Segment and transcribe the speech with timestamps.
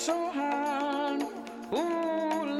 [0.00, 1.20] so hard.
[1.70, 2.56] Lord,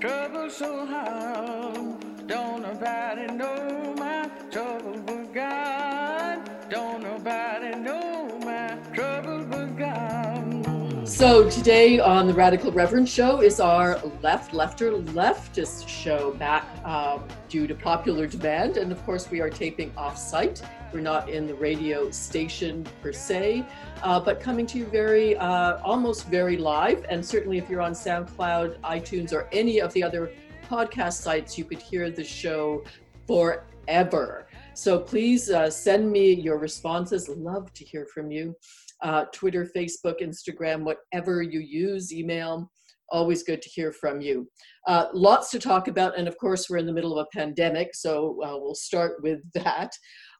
[0.00, 2.26] trouble so hard.
[2.26, 6.50] Don't nobody know my trouble but God.
[6.68, 11.08] Don't nobody know my trouble but God.
[11.08, 17.22] So today on the Radical Reverend Show is our left, lefter, leftist show back um,
[17.50, 20.62] due to popular demand, and of course we are taping off-site.
[20.92, 23.66] We're not in the radio station per se,
[24.02, 27.04] uh, but coming to you very, uh, almost very live.
[27.10, 30.32] And certainly, if you're on SoundCloud, iTunes, or any of the other
[30.68, 32.84] podcast sites, you could hear the show
[33.26, 34.46] forever.
[34.74, 37.28] So please uh, send me your responses.
[37.28, 38.54] Love to hear from you.
[39.02, 42.70] Uh, Twitter, Facebook, Instagram, whatever you use, email.
[43.10, 44.48] Always good to hear from you.
[44.86, 47.94] Uh, lots to talk about, and of course, we're in the middle of a pandemic,
[47.94, 49.92] so uh, we'll start with that.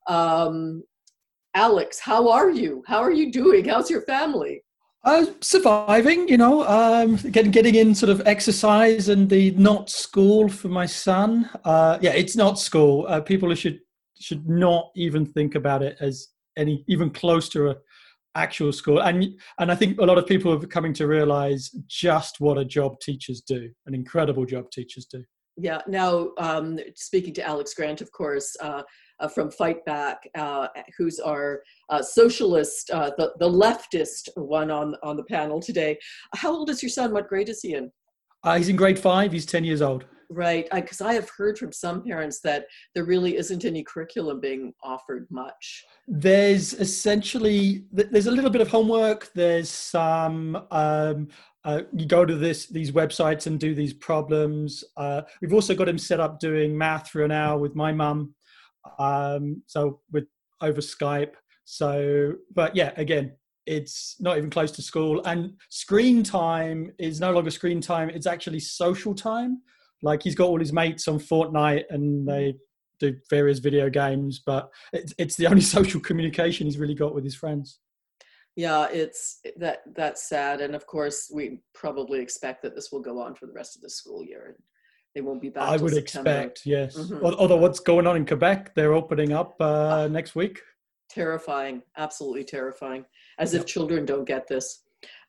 [0.09, 0.83] Um,
[1.55, 2.83] Alex, how are you?
[2.87, 3.65] How are you doing?
[3.65, 4.63] How's your family?
[5.03, 10.47] Uh, surviving, you know, um, getting getting in sort of exercise and the not school
[10.47, 11.49] for my son.
[11.65, 13.07] Uh, yeah, it's not school.
[13.09, 13.81] Uh, people should
[14.21, 16.29] should not even think about it as
[16.59, 17.77] any even close to a
[18.35, 19.01] actual school.
[19.01, 22.65] And and I think a lot of people are coming to realize just what a
[22.65, 25.25] job teachers do, an incredible job teachers do.
[25.57, 25.83] Yeah.
[25.87, 28.83] Now, um, speaking to Alex Grant, of course, uh,
[29.19, 35.17] uh, from Fightback, uh, who's our uh, socialist, uh, the, the leftist one on, on
[35.17, 35.99] the panel today.
[36.35, 37.13] How old is your son?
[37.13, 37.91] What grade is he in?
[38.43, 39.33] Uh, he's in grade five.
[39.33, 40.07] He's 10 years old.
[40.31, 40.69] Right.
[40.73, 44.73] Because I, I, have heard from some parents that there really isn't any curriculum being
[44.83, 45.85] offered much.
[46.07, 49.31] There's essentially, there's a little bit of homework.
[49.35, 51.29] There's some, um,
[51.65, 54.85] uh, you go to this these websites and do these problems.
[54.97, 58.35] Uh, we've also got him set up doing math for an hour with my mum
[58.99, 60.25] um, so with
[60.61, 61.35] over Skype.
[61.65, 63.33] So, but yeah, again,
[63.67, 65.23] it's not even close to school.
[65.25, 69.63] And screen time is no longer screen time; it's actually social time.
[70.03, 72.55] Like he's got all his mates on Fortnite, and they
[72.99, 74.41] do various video games.
[74.45, 77.81] But it's it's the only social communication he's really got with his friends.
[78.57, 83.21] Yeah, it's that that's sad, and of course, we probably expect that this will go
[83.21, 84.57] on for the rest of the school year and
[85.15, 85.69] they won't be back.
[85.69, 86.31] I would September.
[86.31, 86.97] expect, yes.
[86.97, 87.25] Mm-hmm.
[87.25, 90.09] Although what's going on in Quebec, they're opening up uh, ah.
[90.09, 90.61] next week.
[91.09, 93.05] Terrifying, absolutely terrifying.
[93.39, 93.63] As yep.
[93.63, 94.83] if children don't get this.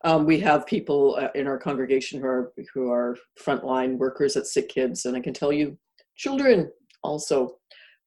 [0.04, 4.46] Um, we have people uh, in our congregation who are who are frontline workers at
[4.46, 5.78] Sick Kids, and I can tell you,
[6.16, 6.70] children
[7.02, 7.58] also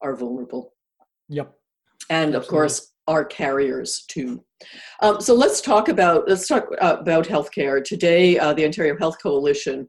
[0.01, 0.73] are vulnerable.
[1.29, 1.53] Yep.
[2.09, 2.37] And Absolutely.
[2.37, 4.43] of course, are carriers too.
[5.01, 8.37] Um, so let's talk about let's talk uh, about healthcare today.
[8.37, 9.87] Uh, the Ontario Health Coalition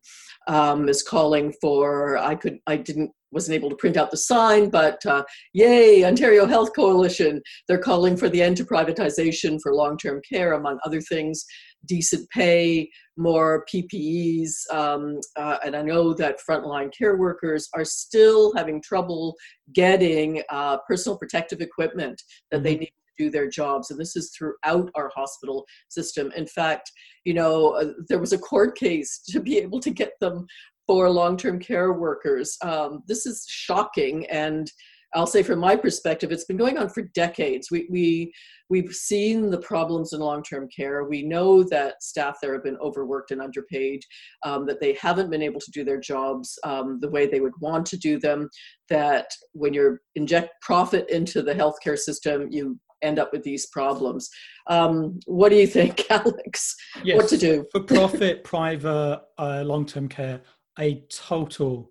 [0.49, 2.19] um, is calling for.
[2.19, 6.47] I could I didn't wasn't able to print out the sign, but uh, yay, Ontario
[6.47, 7.43] Health Coalition!
[7.69, 11.45] They're calling for the end to privatization for long-term care, among other things,
[11.85, 12.89] decent pay,
[13.19, 19.35] more PPEs, um, uh, and I know that frontline care workers are still having trouble
[19.75, 22.81] getting uh, personal protective equipment that they mm-hmm.
[22.81, 26.93] need do their jobs and this is throughout our hospital system in fact
[27.25, 30.47] you know uh, there was a court case to be able to get them
[30.87, 34.71] for long-term care workers um, this is shocking and
[35.17, 37.71] I'll say from my perspective, it's been going on for decades.
[37.71, 38.33] We, we,
[38.69, 41.05] we've seen the problems in long term care.
[41.05, 44.03] We know that staff there have been overworked and underpaid,
[44.45, 47.59] um, that they haven't been able to do their jobs um, the way they would
[47.61, 48.51] want to do them,
[48.91, 54.29] that when you inject profit into the healthcare system, you end up with these problems.
[54.69, 56.75] Um, what do you think, Alex?
[57.05, 57.65] Yes, what to do?
[57.73, 60.41] For profit, private, uh, long term care,
[60.79, 61.91] a total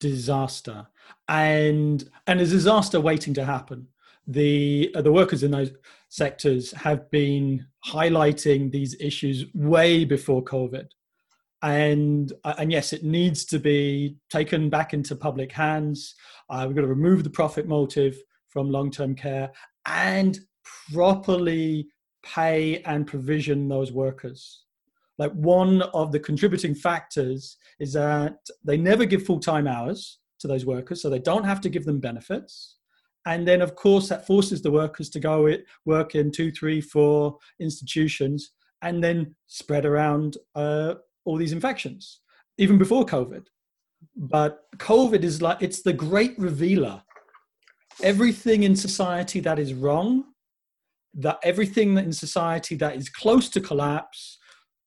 [0.00, 0.86] disaster.
[1.28, 3.88] And and a disaster waiting to happen.
[4.26, 5.70] The uh, the workers in those
[6.08, 10.88] sectors have been highlighting these issues way before covid.
[11.62, 16.14] And uh, and yes it needs to be taken back into public hands.
[16.50, 18.16] Uh, we've got to remove the profit motive
[18.48, 19.52] from long-term care
[19.86, 20.38] and
[20.92, 21.88] properly
[22.24, 24.65] pay and provision those workers.
[25.18, 30.48] Like one of the contributing factors is that they never give full time hours to
[30.48, 32.76] those workers, so they don't have to give them benefits.
[33.26, 35.52] And then, of course, that forces the workers to go
[35.84, 38.52] work in two, three, four institutions
[38.82, 42.20] and then spread around uh, all these infections,
[42.58, 43.46] even before COVID.
[44.14, 47.02] But COVID is like, it's the great revealer.
[48.02, 50.24] Everything in society that is wrong
[51.16, 54.38] that everything in society that is close to collapse,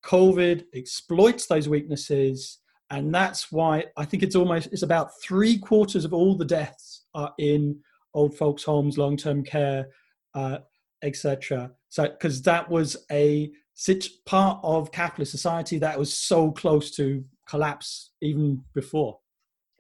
[0.06, 2.60] COVID exploits those weaknesses.
[2.90, 7.06] And that's why I think it's almost it's about three quarters of all the deaths
[7.14, 7.80] are in
[8.14, 9.88] old folks' homes, long-term care,
[10.34, 10.60] uh,
[11.04, 11.72] etc.
[11.90, 17.24] So because that was a such part of capitalist society that was so close to
[17.48, 19.20] collapse even before.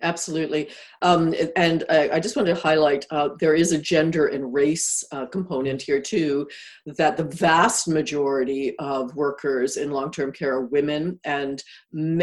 [0.01, 0.69] Absolutely.
[1.01, 5.04] Um, and I, I, just want to highlight uh, there is a gender and race
[5.12, 6.48] uh, component here too,
[6.86, 11.19] that the vast majority of workers in long term care are women.
[11.25, 11.62] And,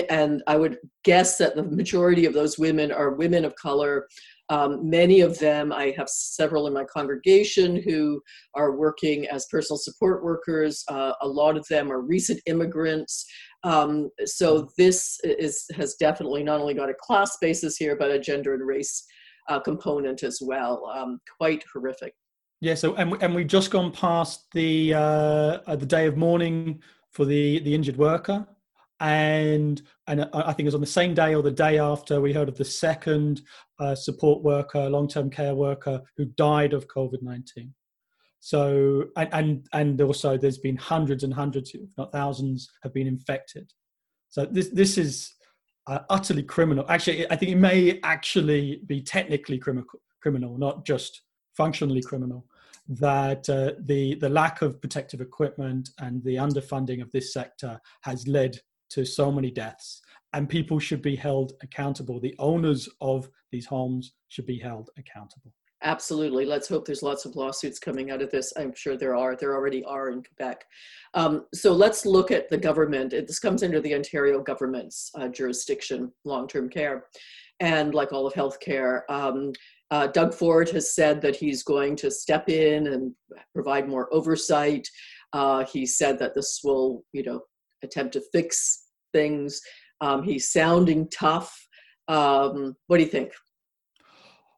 [0.09, 4.09] and I would guess that the majority of those women are women of color.
[4.49, 8.21] Um, many of them, I have several in my congregation who
[8.55, 10.85] are working as personal support workers.
[10.89, 13.27] Uh, a lot of them are recent immigrants
[13.67, 18.19] um, so this is has definitely not only got a class basis here, but a
[18.19, 19.05] gender and race
[19.49, 20.87] uh, component as well.
[20.95, 22.15] Um, quite horrific.
[22.61, 22.75] Yeah.
[22.75, 27.25] So and and we've just gone past the uh, uh, the day of mourning for
[27.25, 28.47] the the injured worker,
[29.01, 32.33] and and I think it was on the same day or the day after we
[32.33, 33.43] heard of the second
[33.79, 37.75] uh, support worker, long term care worker who died of COVID nineteen.
[38.41, 43.07] So and, and and also there's been hundreds and hundreds, if not thousands, have been
[43.07, 43.73] infected.
[44.29, 45.35] So this this is
[45.87, 46.85] uh, utterly criminal.
[46.89, 49.87] Actually, I think it may actually be technically criminal,
[50.23, 51.23] criminal, not just
[51.57, 52.47] functionally criminal.
[52.89, 58.29] That uh, the the lack of protective equipment and the underfunding of this sector has
[58.29, 58.61] led
[58.97, 60.01] to so many deaths,
[60.33, 62.19] and people should be held accountable.
[62.19, 65.53] The owners of these homes should be held accountable.
[65.83, 66.47] Absolutely.
[66.47, 68.55] Let's hope there's lots of lawsuits coming out of this.
[68.57, 69.37] I'm sure there are.
[69.37, 70.65] There already are in Quebec.
[71.13, 73.11] Um, so let's look at the government.
[73.11, 77.05] This comes under the Ontario government's uh, jurisdiction, long term care.
[77.61, 79.53] And like all of healthcare, um,
[79.91, 83.15] uh, Doug Ford has said that he's going to step in and
[83.55, 84.89] provide more oversight.
[85.35, 87.43] Uh, he said that this will, you know,
[87.83, 88.86] attempt to fix
[89.19, 89.61] things.
[90.05, 91.53] Um, he's sounding tough.
[92.09, 93.31] Um, what do you think?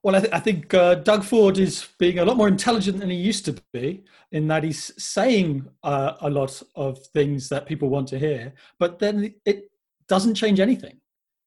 [0.02, 3.10] Well, I, th- I think uh, Doug Ford is being a lot more intelligent than
[3.10, 4.04] he used to be,
[4.36, 8.98] in that he's saying uh, a lot of things that people want to hear, but
[8.98, 9.58] then it
[10.08, 10.96] doesn't change anything.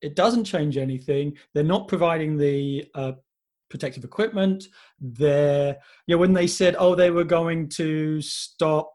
[0.02, 1.26] It doesn't change anything.
[1.54, 3.14] They're not providing the uh,
[3.70, 4.60] protective equipment.
[5.00, 8.90] They're, you know, when they said, oh, they were going to stop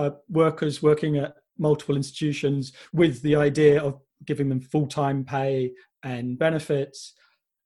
[0.00, 5.72] uh, workers working at multiple institutions with the idea of giving them full time pay
[6.04, 7.14] and benefits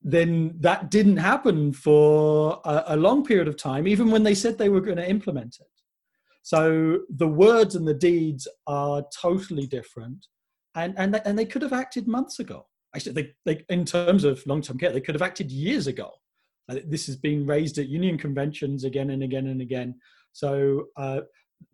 [0.02, 4.56] then that didn't happen for a, a, long period of time, even when they said
[4.56, 5.66] they were going to implement it.
[6.42, 10.28] So the words and the deeds are totally different,
[10.76, 12.66] and and and they could have acted months ago.
[12.94, 16.12] Actually, they, they in terms of long-term care, they could have acted years ago.
[16.68, 19.96] This has been raised at union conventions again and again and again.
[20.32, 21.22] So uh,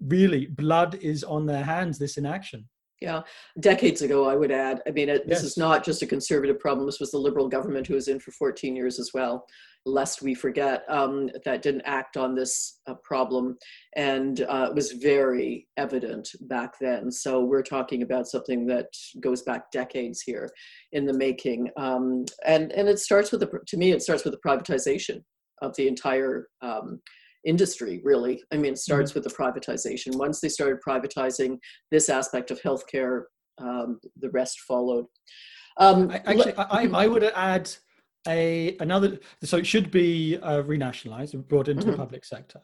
[0.01, 1.99] really, blood is on their hands.
[1.99, 2.69] This inaction.
[3.03, 3.23] Yeah,
[3.59, 4.81] decades ago, I would add.
[4.87, 5.41] I mean, it, yes.
[5.41, 6.87] this is not just a conservative problem.
[6.87, 9.45] This was the Liberal government who was in for 14 years as well,
[9.85, 13.59] lest we forget, um, that didn't act on this uh, problem.
[13.97, 17.11] And uh, it was very evident back then.
[17.11, 18.87] So we're talking about something that
[19.19, 20.49] goes back decades here
[20.93, 21.71] in the making.
[21.77, 25.25] Um, and, and it starts with, the, to me, it starts with the privatization
[25.61, 27.01] of the entire um,
[27.45, 28.43] industry really.
[28.53, 29.21] I mean it starts mm-hmm.
[29.21, 30.17] with the privatization.
[30.17, 31.59] Once they started privatizing
[31.91, 33.23] this aspect of healthcare
[33.59, 35.07] um, the rest followed.
[35.79, 37.71] Um, actually I, I, would add
[38.29, 41.93] a another so it should be uh, renationalized and brought into mm-hmm.
[41.93, 42.61] the public sector.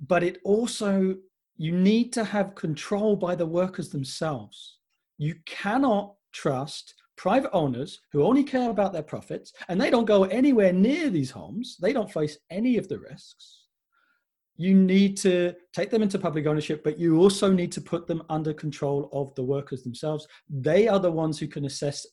[0.00, 1.16] But it also
[1.56, 4.78] you need to have control by the workers themselves.
[5.18, 10.24] You cannot trust private owners who only care about their profits and they don't go
[10.24, 11.76] anywhere near these homes.
[11.80, 13.63] They don't face any of the risks
[14.56, 18.22] you need to take them into public ownership, but you also need to put them
[18.28, 20.26] under control of the workers themselves.
[20.48, 22.06] They are the ones who can assess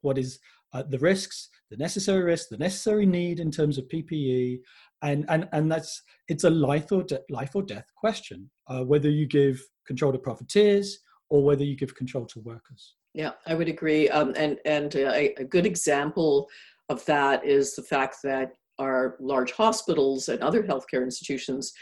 [0.00, 0.38] what is
[0.72, 4.60] uh, the risks, the necessary risks, the necessary need in terms of PPE,
[5.02, 8.48] and and and that's it's a life or de- life or death question.
[8.68, 12.94] Uh, whether you give control to profiteers or whether you give control to workers.
[13.14, 14.08] Yeah, I would agree.
[14.10, 16.48] Um, and and uh, a, a good example
[16.88, 21.72] of that is the fact that our large hospitals and other healthcare institutions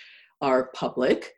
[0.42, 1.34] are public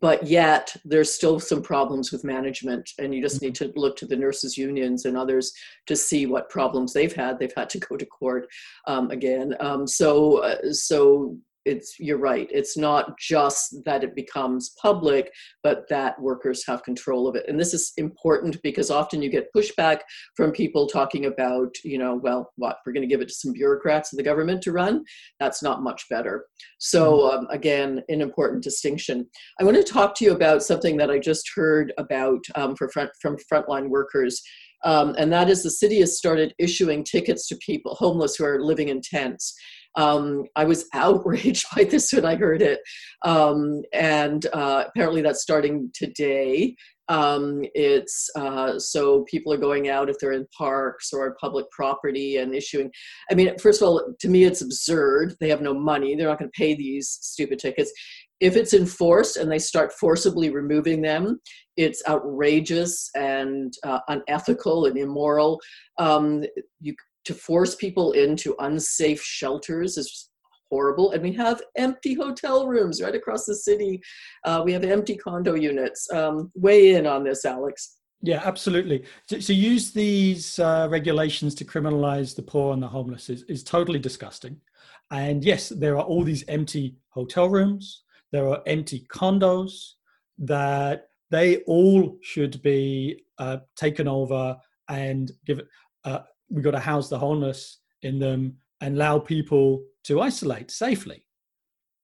[0.00, 4.06] but yet there's still some problems with management and you just need to look to
[4.06, 5.52] the nurses unions and others
[5.86, 7.38] to see what problems they've had.
[7.38, 8.46] They've had to go to court
[8.86, 9.54] um, again.
[9.60, 15.30] Um, so uh, so it's you're right it's not just that it becomes public
[15.62, 17.44] but that workers have control of it.
[17.48, 20.00] And this is important because often you get pushback
[20.36, 23.52] from people talking about you know well what we're going to give it to some
[23.52, 25.04] bureaucrats of the government to run?
[25.40, 26.46] That's not much better.
[26.78, 27.38] So mm-hmm.
[27.38, 29.26] um, again an important distinction.
[29.60, 32.88] I want to talk to you about something that i just heard about um, for
[32.88, 34.42] front, from frontline workers.
[34.84, 38.60] Um, and that is the city has started issuing tickets to people homeless who are
[38.60, 39.54] living in tents
[39.96, 42.80] Um, I was outraged by this when I heard it.
[43.24, 46.76] Um, and uh, apparently that's starting today.
[47.08, 52.36] Um, it's uh, so people are going out if they're in parks or public property
[52.36, 52.90] and issuing.
[53.30, 55.36] I mean, first of all, to me, it's absurd.
[55.40, 56.14] They have no money.
[56.14, 57.92] They're not going to pay these stupid tickets.
[58.40, 61.40] If it's enforced and they start forcibly removing them,
[61.76, 65.60] it's outrageous and uh, unethical and immoral.
[65.98, 66.44] Um,
[66.80, 66.94] you
[67.24, 70.30] to force people into unsafe shelters is
[70.70, 71.12] horrible.
[71.12, 74.00] And we have empty hotel rooms right across the city.
[74.44, 76.10] Uh, we have empty condo units.
[76.12, 77.98] Um, weigh in on this, Alex.
[78.22, 79.04] Yeah, absolutely.
[79.28, 83.64] To, to use these uh, regulations to criminalize the poor and the homeless is, is
[83.64, 84.56] totally disgusting.
[85.10, 89.92] And yes, there are all these empty hotel rooms, there are empty condos
[90.38, 94.56] that they all should be uh, taken over
[94.88, 95.60] and give
[96.04, 96.20] uh,
[96.52, 101.24] we've got to house the homeless in them and allow people to isolate safely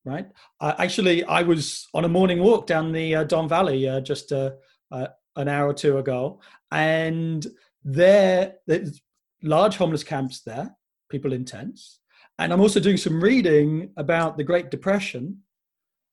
[0.04, 0.26] right?
[0.60, 4.32] Uh, actually i was on a morning walk down the uh, don valley uh, just
[4.32, 4.50] uh,
[4.90, 6.40] uh, an hour or two ago
[6.72, 7.46] and
[7.84, 9.00] there there's
[9.42, 10.74] large homeless camps there
[11.10, 12.00] people in tents
[12.38, 15.38] and i'm also doing some reading about the great depression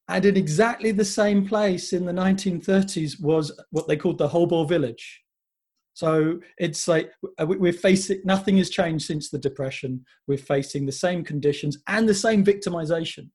[0.08, 4.63] and in exactly the same place in the 1930s was what they called the hobo
[4.63, 5.25] village
[5.96, 7.10] so it's like
[7.40, 10.06] uh, we're facing nothing has changed since the depression.
[10.28, 13.30] We're facing the same conditions and the same victimization.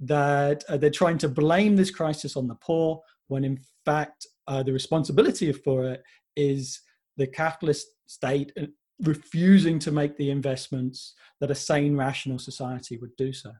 [0.00, 4.62] That uh, they're trying to blame this crisis on the poor, when in fact uh,
[4.62, 6.02] the responsibility for it
[6.34, 6.80] is
[7.18, 8.66] the capitalist state uh,
[9.02, 13.52] refusing to make the investments that a sane, rational society would do so.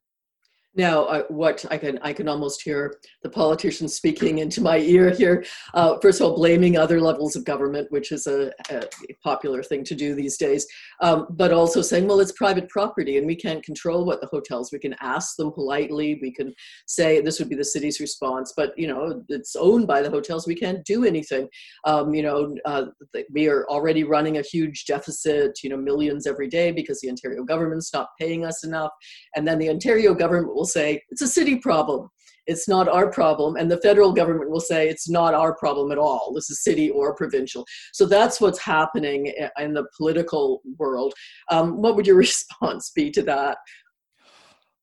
[0.75, 5.11] Now, uh, what I can I can almost hear the politicians speaking into my ear
[5.11, 5.45] here.
[5.75, 8.89] Uh, first of all, blaming other levels of government, which is a, a
[9.23, 10.67] popular thing to do these days,
[11.03, 14.73] um, but also saying, well, it's private property and we can't control what the hotels.
[14.73, 16.19] We can ask them politely.
[16.23, 16.55] We can
[16.87, 20.47] say this would be the city's response, but you know it's owned by the hotels.
[20.47, 21.49] We can't do anything.
[21.85, 22.87] Um, you know, uh,
[23.31, 25.59] we are already running a huge deficit.
[25.63, 28.93] You know, millions every day because the Ontario government's not paying us enough,
[29.37, 32.09] and then the Ontario government will say it's a city problem.
[32.47, 33.57] It's not our problem.
[33.57, 36.33] And the federal government will say it's not our problem at all.
[36.33, 37.65] This is city or provincial.
[37.93, 41.15] So that's what's happening in the political world.
[41.51, 43.59] Um, what would your response be to that?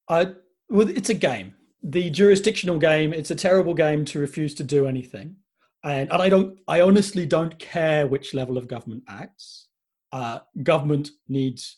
[0.09, 0.25] Uh,
[0.69, 1.53] well, it's a game.
[1.81, 5.37] The jurisdictional game, it's a terrible game to refuse to do anything.
[5.85, 9.67] And, and I don't, I honestly don't care which level of government acts.
[10.11, 11.77] Uh, government needs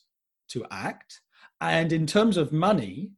[0.50, 1.22] to act.
[1.62, 3.12] And in terms of money,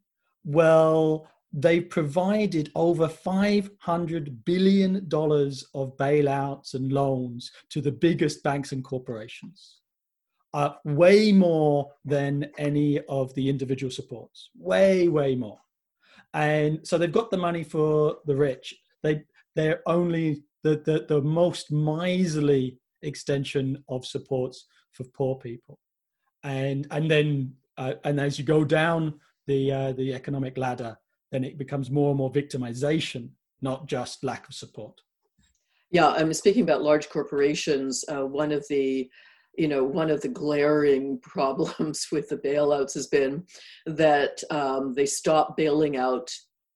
[0.43, 8.83] well, they provided over $500 billion of bailouts and loans to the biggest banks and
[8.83, 9.79] corporations.
[10.55, 14.49] Uh, way more than any of the individual supports.
[14.57, 15.59] Way, way more.
[16.33, 18.73] And so they've got the money for the rich.
[19.03, 19.23] They,
[19.55, 25.79] they're only the, the, the most miserly extension of supports for poor people.
[26.43, 30.97] And, and then, uh, and as you go down the uh, the economic ladder,
[31.31, 33.29] then it becomes more and more victimization,
[33.61, 34.99] not just lack of support.
[35.91, 38.03] Yeah, I'm speaking about large corporations.
[38.09, 39.09] Uh, one of the
[39.57, 43.43] you know one of the glaring problems with the bailouts has been
[43.85, 46.29] that um, they stop bailing out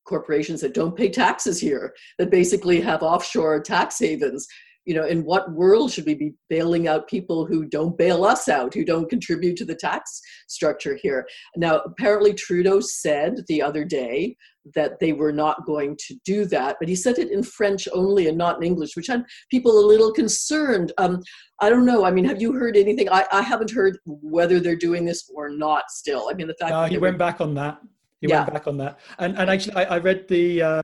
[0.05, 4.47] corporations that don't pay taxes here that basically have offshore tax havens
[4.87, 8.47] you know, in what world should we be bailing out people who don't bail us
[8.47, 11.27] out, who don't contribute to the tax structure here?
[11.57, 14.37] Now, apparently, Trudeau said the other day
[14.75, 18.29] that they were not going to do that, but he said it in French only
[18.29, 20.93] and not in English, which had people a little concerned.
[20.97, 21.21] Um,
[21.59, 22.05] I don't know.
[22.05, 23.09] I mean, have you heard anything?
[23.09, 26.29] I, I haven't heard whether they're doing this or not still.
[26.31, 27.79] I mean, the fact no, he went were, back on that.
[28.21, 28.43] He yeah.
[28.43, 28.99] went back on that.
[29.19, 30.61] And, and actually, I, I read the.
[30.61, 30.81] Uh,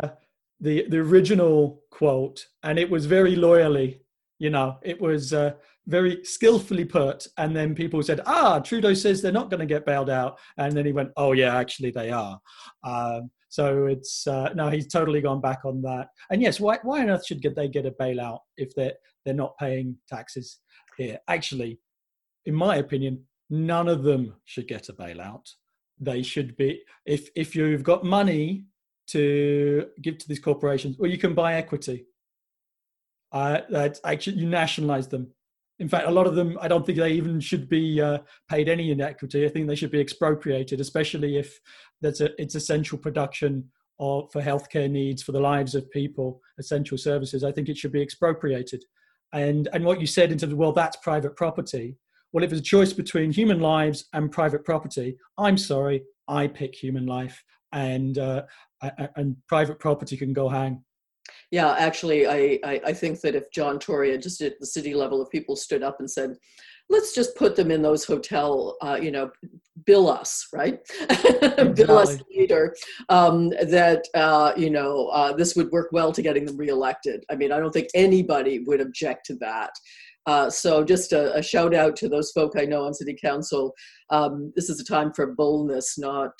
[0.59, 4.01] the the original quote, and it was very loyally,
[4.39, 5.53] you know, it was uh,
[5.87, 7.27] very skillfully put.
[7.37, 10.73] And then people said, "Ah, Trudeau says they're not going to get bailed out," and
[10.73, 12.39] then he went, "Oh yeah, actually they are."
[12.83, 16.07] Um, so it's uh, no, he's totally gone back on that.
[16.31, 18.93] And yes, why why on earth should they get a bailout if they're
[19.25, 20.59] they're not paying taxes
[20.97, 21.19] here?
[21.27, 21.79] Actually,
[22.45, 25.45] in my opinion, none of them should get a bailout.
[25.99, 28.65] They should be if if you've got money
[29.13, 32.05] to give to these corporations, or you can buy equity.
[33.31, 35.27] Uh, that actually you nationalize them.
[35.79, 38.69] In fact, a lot of them, I don't think they even should be uh, paid
[38.69, 39.43] any in equity.
[39.43, 41.59] I think they should be expropriated, especially if
[41.99, 46.97] that's a, it's essential production of, for healthcare needs for the lives of people, essential
[46.97, 47.43] services.
[47.43, 48.83] I think it should be expropriated.
[49.33, 51.97] And and what you said in terms of well, that's private property.
[52.31, 56.75] Well, if it's a choice between human lives and private property, I'm sorry, I pick
[56.75, 58.43] human life, and uh,
[59.15, 60.83] and private property can go hang.
[61.51, 65.21] Yeah, actually, I, I, I think that if John Tory just at the city level,
[65.21, 66.35] if people stood up and said,
[66.89, 69.31] let's just put them in those hotel, uh, you know,
[69.85, 70.79] bill us, right?
[71.75, 72.75] bill us later.
[73.09, 77.23] Um, that uh, you know uh, this would work well to getting them reelected.
[77.29, 79.71] I mean, I don't think anybody would object to that.
[80.25, 83.73] Uh, so just a, a, shout out to those folk I know on city council.
[84.09, 86.31] Um, this is a time for boldness, not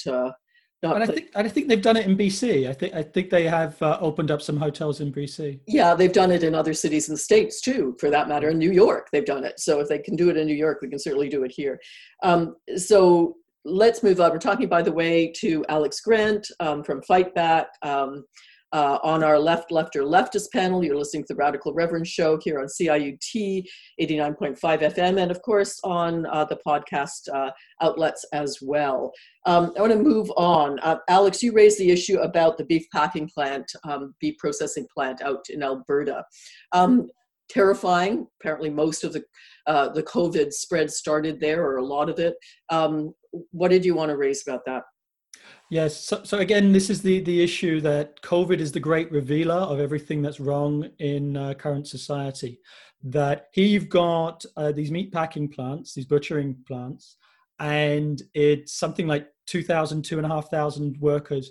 [0.92, 2.70] and I think I think they've done it in BC.
[2.70, 5.60] I think I think they have uh, opened up some hotels in BC.
[5.68, 8.50] Yeah, they've done it in other cities in the states too, for that matter.
[8.50, 9.60] In New York, they've done it.
[9.60, 11.80] So if they can do it in New York, we can certainly do it here.
[12.22, 14.32] Um, so let's move on.
[14.32, 17.68] We're talking, by the way, to Alex Grant um, from Fightback.
[17.82, 18.26] Um,
[18.74, 22.60] uh, on our left, lefter, leftist panel, you're listening to the Radical Reverend Show here
[22.60, 23.64] on CIUT
[24.02, 27.52] 89.5 FM, and of course on uh, the podcast uh,
[27.82, 29.14] outlets as well.
[29.46, 30.80] Um, I want to move on.
[30.80, 35.22] Uh, Alex, you raised the issue about the beef packing plant, um, beef processing plant
[35.22, 36.26] out in Alberta.
[36.72, 37.10] Um,
[37.50, 38.26] terrifying.
[38.42, 39.24] Apparently, most of the
[39.68, 42.36] uh, the COVID spread started there, or a lot of it.
[42.70, 43.14] Um,
[43.52, 44.84] what did you want to raise about that?
[45.74, 46.06] Yes.
[46.06, 49.80] So, so, again, this is the the issue that COVID is the great revealer of
[49.80, 52.60] everything that's wrong in uh, current society.
[53.02, 57.18] That here you've got uh, these meat packing plants, these butchering plants,
[57.58, 61.50] and it's something like 2,000, 2,500 workers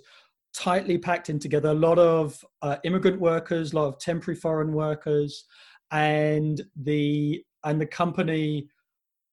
[0.54, 1.70] tightly packed in together.
[1.70, 5.46] A lot of uh, immigrant workers, a lot of temporary foreign workers,
[5.90, 8.68] and the and the company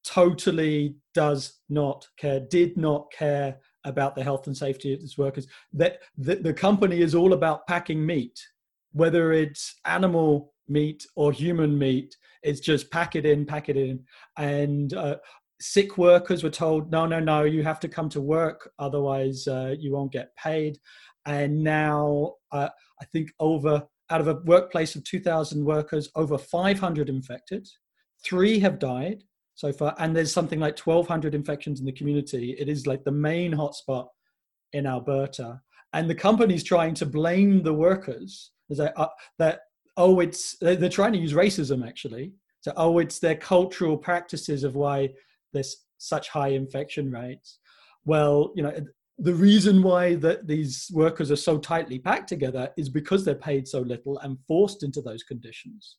[0.03, 5.48] totally does not care, did not care about the health and safety of its workers.
[5.74, 8.39] That the, the company is all about packing meat,
[8.93, 12.15] whether it's animal meat or human meat.
[12.43, 14.05] It's just pack it in, pack it in,
[14.38, 15.17] and uh,
[15.60, 19.75] sick workers were told, no, no, no, you have to come to work, otherwise uh,
[19.77, 20.79] you won't get paid.
[21.25, 22.69] And now uh,
[23.01, 27.67] I think over out of a workplace of 2,000 workers, over 500 infected,
[28.24, 29.23] three have died,
[29.60, 32.56] so far, and there's something like 1,200 infections in the community.
[32.58, 34.08] It is like the main hotspot
[34.72, 35.60] in Alberta,
[35.91, 39.63] and the company's trying to blame the workers that uh, that
[39.98, 42.32] oh, it's they're trying to use racism actually.
[42.62, 45.10] So oh, it's their cultural practices of why
[45.52, 47.60] there's such high infection rates.
[48.06, 48.74] Well, you know,
[49.17, 53.67] the reason why that these workers are so tightly packed together is because they're paid
[53.67, 55.98] so little and forced into those conditions.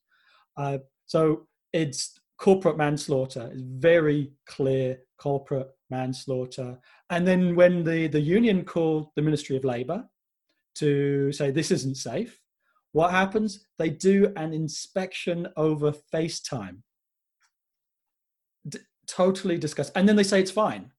[0.57, 3.51] Uh, so it's corporate manslaughter.
[3.53, 6.79] Is very clear corporate manslaughter.
[7.11, 10.05] And then when the the union called the ministry of labor
[10.77, 12.41] to say this isn't safe
[12.93, 13.67] what happens?
[13.79, 16.79] They do an inspection over facetime.
[18.69, 20.93] D- totally disgusting and then they say it's fine.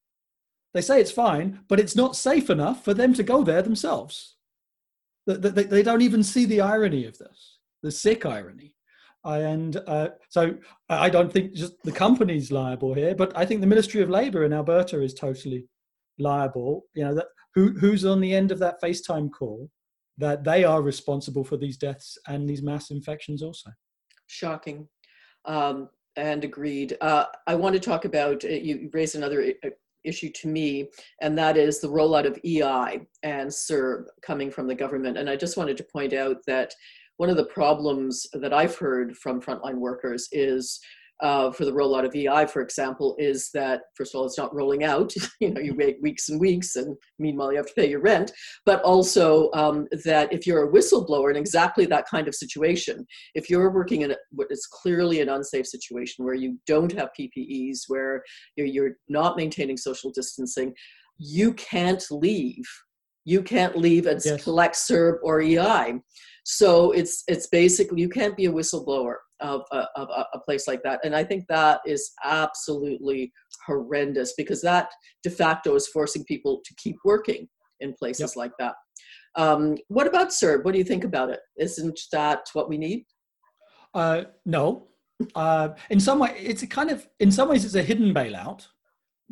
[0.74, 4.36] They say it's fine but it's not safe enough for them to go there themselves.
[5.28, 8.76] They, they, they don't even see the irony of this the sick irony
[9.24, 10.56] and uh, so
[10.90, 14.46] I don't think just the company's liable here, but I think the Ministry of Labour
[14.46, 15.66] in Alberta is totally
[16.18, 16.84] liable.
[16.94, 19.70] You know that who who's on the end of that FaceTime call
[20.18, 23.70] that they are responsible for these deaths and these mass infections also.
[24.28, 24.88] Shocking,
[25.46, 26.98] um, and agreed.
[27.02, 29.70] Uh, I want to talk about uh, you raised another uh,
[30.04, 30.90] issue to me,
[31.22, 35.18] and that is the rollout of EI and CERB coming from the government.
[35.18, 36.74] And I just wanted to point out that
[37.22, 40.80] one of the problems that I've heard from frontline workers is
[41.20, 44.56] uh, for the rollout of EI, for example, is that first of all, it's not
[44.56, 45.14] rolling out.
[45.40, 48.32] you know, you wait weeks and weeks, and meanwhile you have to pay your rent.
[48.66, 53.06] But also um, that if you're a whistleblower in exactly that kind of situation,
[53.36, 57.82] if you're working in what is clearly an unsafe situation where you don't have PPEs,
[57.88, 58.24] where
[58.56, 60.74] you're, you're not maintaining social distancing,
[61.20, 62.66] you can't leave.
[63.26, 64.44] You can't leave and yes.
[64.44, 66.02] collect CERB or EI.
[66.44, 70.82] So it's it's basically you can't be a whistleblower of, of, of a place like
[70.84, 73.32] that, and I think that is absolutely
[73.66, 74.90] horrendous because that
[75.24, 77.48] de facto is forcing people to keep working
[77.80, 78.36] in places yep.
[78.36, 78.74] like that.
[79.36, 80.64] Um, what about CERB?
[80.64, 81.40] What do you think about it?
[81.58, 83.06] Isn't that what we need?
[83.94, 84.88] Uh, no.
[85.36, 88.66] Uh, in some way, it's a kind of in some ways it's a hidden bailout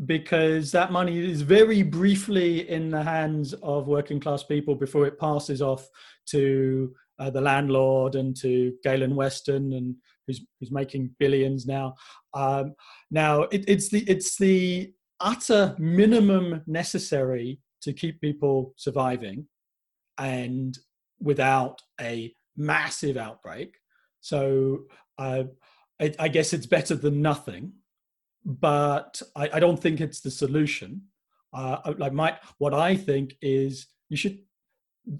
[0.06, 5.20] because that money is very briefly in the hands of working class people before it
[5.20, 5.88] passes off
[6.28, 11.96] to uh, the landlord and to Galen Weston and who's who's making billions now.
[12.34, 12.76] Um,
[13.12, 19.48] now it, it's the it's the utter minimum necessary to keep people surviving
[20.18, 20.78] and
[21.20, 23.76] without a massive outbreak.
[24.22, 24.84] So
[25.18, 25.44] uh,
[26.00, 27.74] I, I guess it's better than nothing
[28.45, 31.02] but I, I, don't think it's the solution.
[31.54, 34.39] Uh, like my, what I think is you should.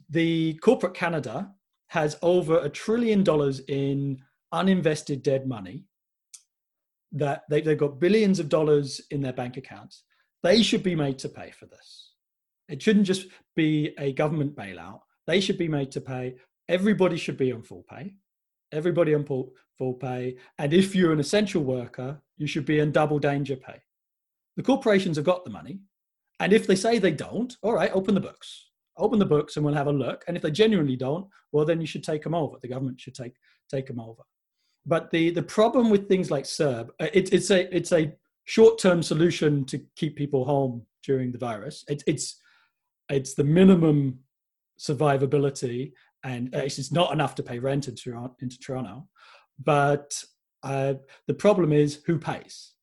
[0.10, 1.52] The corporate Canada
[1.88, 4.20] has over a trillion dollars in
[4.54, 5.86] uninvested dead money.
[7.12, 10.04] That they, they've got billions of dollars in their bank accounts.
[10.44, 12.14] They should be made to pay for this.
[12.68, 15.00] It shouldn't just be a government bailout.
[15.26, 16.36] They should be made to pay.
[16.68, 18.14] Everybody should be on full pay.
[18.72, 20.38] Everybody on full, full pay.
[20.60, 23.80] And if you're an essential worker, you should be in double danger pay.
[24.58, 25.82] The corporations have got the money.
[26.40, 28.70] And if they say they don't, all right, open the books.
[28.98, 30.24] Open the books and we'll have a look.
[30.28, 32.58] And if they genuinely don't, well, then you should take them over.
[32.60, 33.36] The government should take
[33.70, 34.24] take them over.
[34.86, 38.14] But the the problem with things like CERB, uh, it, it's a it's a
[38.46, 41.84] short term solution to keep people home during the virus.
[41.88, 42.42] It, it's
[43.10, 44.20] it's the minimum
[44.80, 45.92] survivability,
[46.24, 49.08] and it's not enough to pay rent into Into Toronto.
[49.64, 50.24] But
[50.64, 50.94] uh,
[51.28, 52.74] the problem is who pays.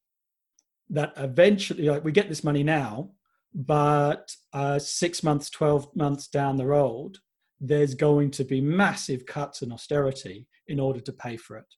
[0.91, 3.11] That eventually, like, we get this money now,
[3.55, 7.19] but uh, six months, twelve months down the road,
[7.61, 11.75] there's going to be massive cuts and austerity in order to pay for it.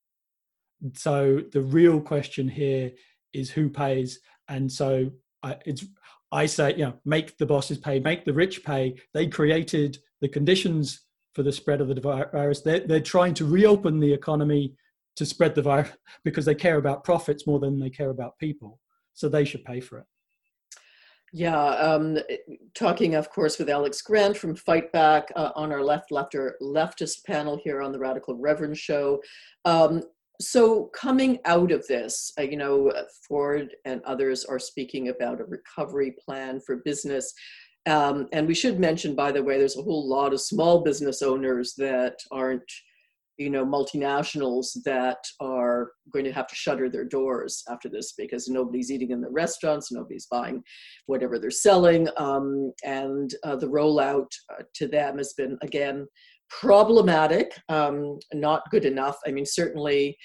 [0.95, 2.93] So the real question here
[3.33, 5.11] is who pays, and so
[5.43, 5.85] uh, it's
[6.31, 8.97] I say, you know, make the bosses pay, make the rich pay.
[9.15, 11.01] They created the conditions
[11.35, 12.61] for the spread of the virus.
[12.61, 14.75] They're, they're trying to reopen the economy
[15.19, 15.91] to spread the virus
[16.25, 18.81] because they care about profits more than they care about people.
[19.15, 20.05] So they should pay for it.
[21.33, 22.19] Yeah, um,
[22.75, 27.61] talking, of course, with Alex Grant from Fightback uh, on our left lefter leftist panel
[27.63, 29.21] here on the Radical Reverend Show.
[29.67, 30.03] Um,
[30.41, 32.93] so coming out of this, uh, you know,
[33.27, 37.35] Ford and others are speaking about a recovery plan for business.
[37.87, 41.23] Um, and we should mention, by the way, there's a whole lot of small business
[41.23, 42.71] owners that aren't,
[43.39, 48.49] you know, multinationals that are going to have to shutter their doors after this because
[48.49, 50.63] nobody's eating in the restaurants, nobody's buying
[51.07, 52.09] whatever they're selling.
[52.17, 56.07] Um, and uh, the rollout uh, to them has been, again,
[56.51, 59.17] problematic, um, not good enough.
[59.27, 60.17] I mean, certainly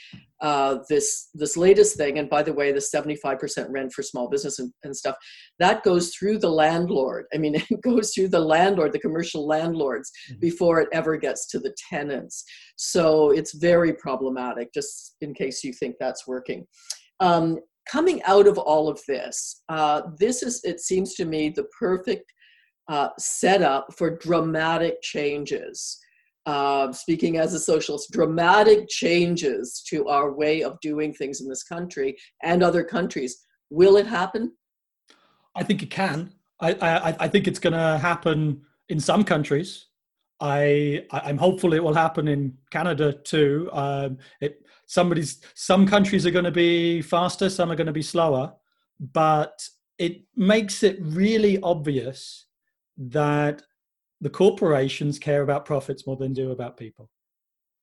[0.42, 4.60] uh, this this latest thing, and by the way, the 75% rent for small business
[4.60, 5.16] and, and, stuff,
[5.60, 7.26] that goes through the landlord.
[7.34, 10.40] I mean, it goes through the landlord, the commercial landlords, mm-hmm.
[10.40, 12.44] before it ever gets to the tenants.
[12.76, 16.66] So it's very problematic, just in case you think that's working.
[17.20, 17.60] Um,
[17.90, 22.32] coming out of all of this, uh, this is, it seems to me, the perfect
[22.90, 26.00] uh, setup for dramatic changes
[26.46, 31.64] uh, speaking as a socialist, dramatic changes to our way of doing things in this
[31.64, 33.46] country and other countries.
[33.70, 34.52] Will it happen?
[35.56, 36.34] I think it can.
[36.60, 39.88] I, I, I think it's going to happen in some countries.
[40.40, 43.70] I, I'm hopeful it will happen in Canada too.
[43.72, 48.02] Um, it, somebody's, some countries are going to be faster, some are going to be
[48.02, 48.54] slower,
[49.00, 52.48] but it makes it really obvious
[52.98, 53.64] that
[54.24, 57.10] the corporations care about profits more than do about people.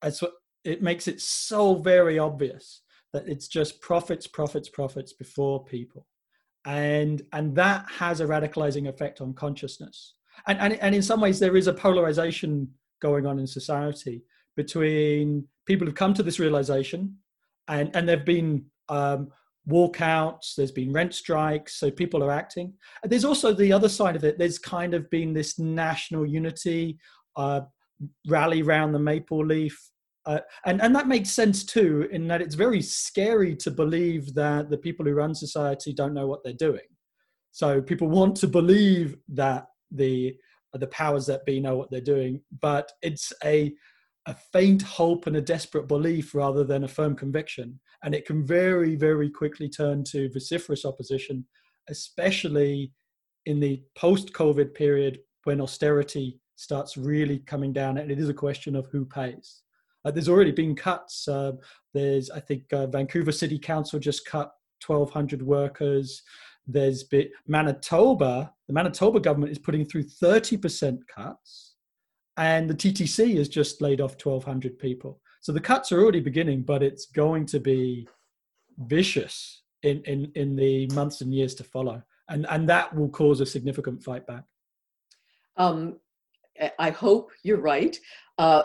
[0.00, 0.32] That's what
[0.64, 2.80] it makes it so very obvious
[3.12, 6.06] that it's just profits, profits, profits before people.
[6.64, 10.14] And and that has a radicalizing effect on consciousness.
[10.46, 12.68] And and, and in some ways there is a polarization
[13.02, 14.24] going on in society
[14.56, 17.16] between people who've come to this realization
[17.68, 19.28] and and they've been um,
[19.70, 22.72] walkouts, there's been rent strikes, so people are acting.
[23.04, 24.38] There's also the other side of it.
[24.38, 26.98] There's kind of been this national unity,
[27.36, 27.62] uh,
[28.26, 29.78] rally around the maple leaf.
[30.26, 34.68] Uh, and, and that makes sense too, in that it's very scary to believe that
[34.68, 36.88] the people who run society don't know what they're doing.
[37.52, 40.36] So people want to believe that the
[40.74, 43.74] the powers that be know what they're doing, but it's a
[44.26, 47.80] a faint hope and a desperate belief rather than a firm conviction.
[48.02, 51.44] And it can very, very quickly turn to vociferous opposition,
[51.88, 52.92] especially
[53.46, 57.98] in the post COVID period when austerity starts really coming down.
[57.98, 59.62] And it is a question of who pays.
[60.04, 61.28] Uh, there's already been cuts.
[61.28, 61.52] Uh,
[61.92, 64.52] there's, I think, uh, Vancouver City Council just cut
[64.86, 66.22] 1,200 workers.
[66.66, 71.74] There's been Manitoba, the Manitoba government is putting through 30% cuts
[72.36, 75.20] and the TTC has just laid off 1,200 people.
[75.40, 78.06] So the cuts are already beginning, but it's going to be
[78.78, 82.02] vicious in, in, in the months and years to follow.
[82.28, 84.44] And, and that will cause a significant fight back.
[85.56, 85.98] Um,
[86.78, 87.98] I hope you're right.
[88.38, 88.62] Uh,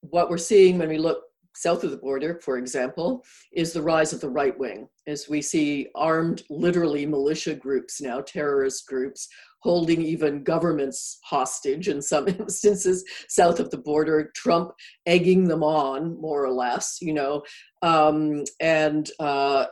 [0.00, 1.22] what we're seeing when we look
[1.58, 5.42] south of the border, for example, is the rise of the right wing, as we
[5.42, 9.28] see armed, literally militia groups now, terrorist groups,
[9.60, 14.70] holding even governments hostage in some instances south of the border, Trump
[15.06, 17.42] egging them on, more or less, you know.
[17.82, 19.66] Um, and, uh,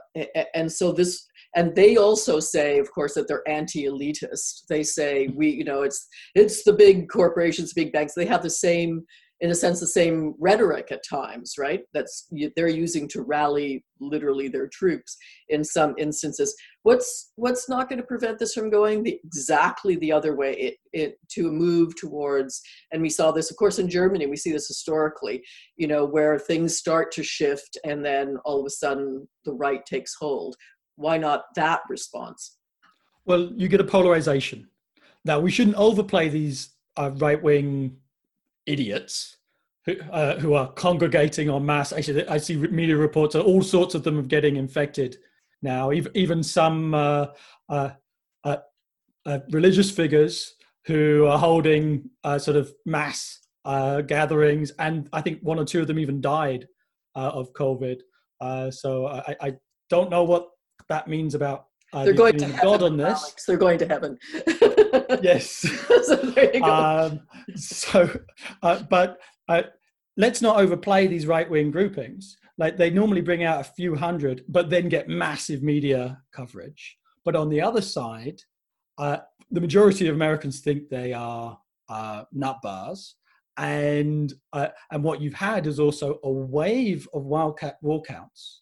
[0.55, 5.49] and so this, and they also say of course that they're anti-elitist they say we
[5.49, 9.03] you know it's it's the big corporations big banks they have the same
[9.40, 11.81] in a sense the same rhetoric at times right?
[11.92, 15.16] That's they're using to rally literally their troops
[15.49, 16.55] in some instances.
[16.83, 20.77] What's what's not going to prevent this from going the, exactly the other way it,
[20.92, 24.68] it to move towards and we saw this of course in germany we see this
[24.68, 25.42] historically
[25.77, 29.85] you know where things start to shift and then all of a sudden the right
[29.85, 30.57] takes hold.
[30.96, 32.57] Why not that response?
[33.25, 34.68] Well you get a polarization.
[35.25, 37.96] Now we shouldn't overplay these uh, right-wing
[38.66, 39.37] idiots
[39.87, 41.92] who, uh, who are congregating en masse.
[41.92, 45.16] Actually, I see media reports of all sorts of them of getting infected
[45.62, 45.92] now.
[45.92, 47.26] Even, even some uh,
[47.68, 47.90] uh,
[48.44, 48.57] uh,
[49.24, 50.55] uh religious figures
[50.87, 53.40] who are holding uh, sort of mass
[54.07, 56.68] gatherings, and I think one or two of them even died
[57.14, 58.00] of COVID.
[58.70, 59.57] so I, I,
[59.88, 60.48] don't know what
[60.88, 63.22] that means about they're going to God heaven, on this.
[63.22, 63.44] Alex.
[63.46, 64.18] They're going to heaven.
[65.22, 65.48] yes.
[66.04, 66.66] so there you go.
[66.66, 67.20] Um,
[67.56, 68.18] so,
[68.62, 69.62] uh, but uh,
[70.16, 72.37] let's not overplay these right wing groupings.
[72.59, 76.96] Like they normally bring out a few hundred, but then get massive media coverage.
[77.24, 78.40] But on the other side,
[78.98, 79.18] uh,
[79.50, 83.16] the majority of Americans think they are uh, nut bars.
[83.59, 88.59] And uh, and what you've had is also a wave of wildcat walkouts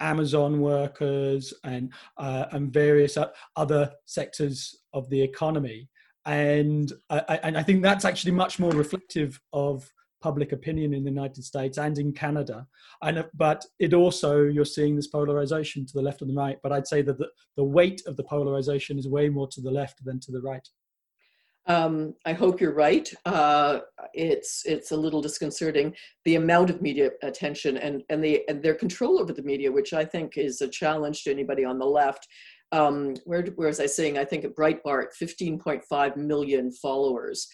[0.00, 3.16] Amazon workers and uh, and various
[3.56, 5.88] other sectors of the economy,
[6.24, 11.10] and I, and I think that's actually much more reflective of public opinion in the
[11.10, 12.66] United States and in Canada.
[13.02, 16.58] And but it also you're seeing this polarization to the left and the right.
[16.62, 19.70] But I'd say that the, the weight of the polarization is way more to the
[19.70, 20.66] left than to the right.
[21.68, 23.12] Um, I hope you're right.
[23.24, 23.80] Uh,
[24.14, 28.74] it's it's a little disconcerting the amount of media attention and and the and their
[28.74, 32.26] control over the media, which I think is a challenge to anybody on the left.
[32.72, 34.16] Um, where where was I saying?
[34.16, 37.48] I think at Breitbart, 15.5 million followers.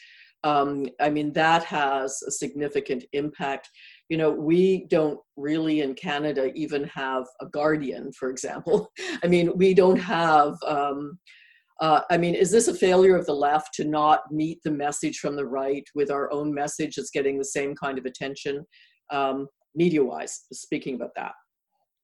[0.44, 3.70] Um, I mean that has a significant impact.
[4.11, 8.92] You know, we don't really in Canada even have a Guardian, for example.
[9.25, 10.57] I mean, we don't have.
[10.66, 11.18] Um,
[11.82, 15.18] uh, I mean, is this a failure of the left to not meet the message
[15.18, 18.64] from the right with our own message that's getting the same kind of attention,
[19.10, 21.32] um, media wise, speaking about that?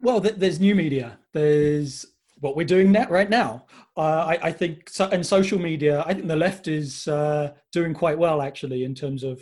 [0.01, 1.21] Well, there's new media.
[1.33, 2.05] There's
[2.41, 3.67] what we're doing right now.
[3.97, 7.95] Uh, I, I, think, so, and social media, I think the left is uh, doing
[7.95, 9.41] quite well actually in terms of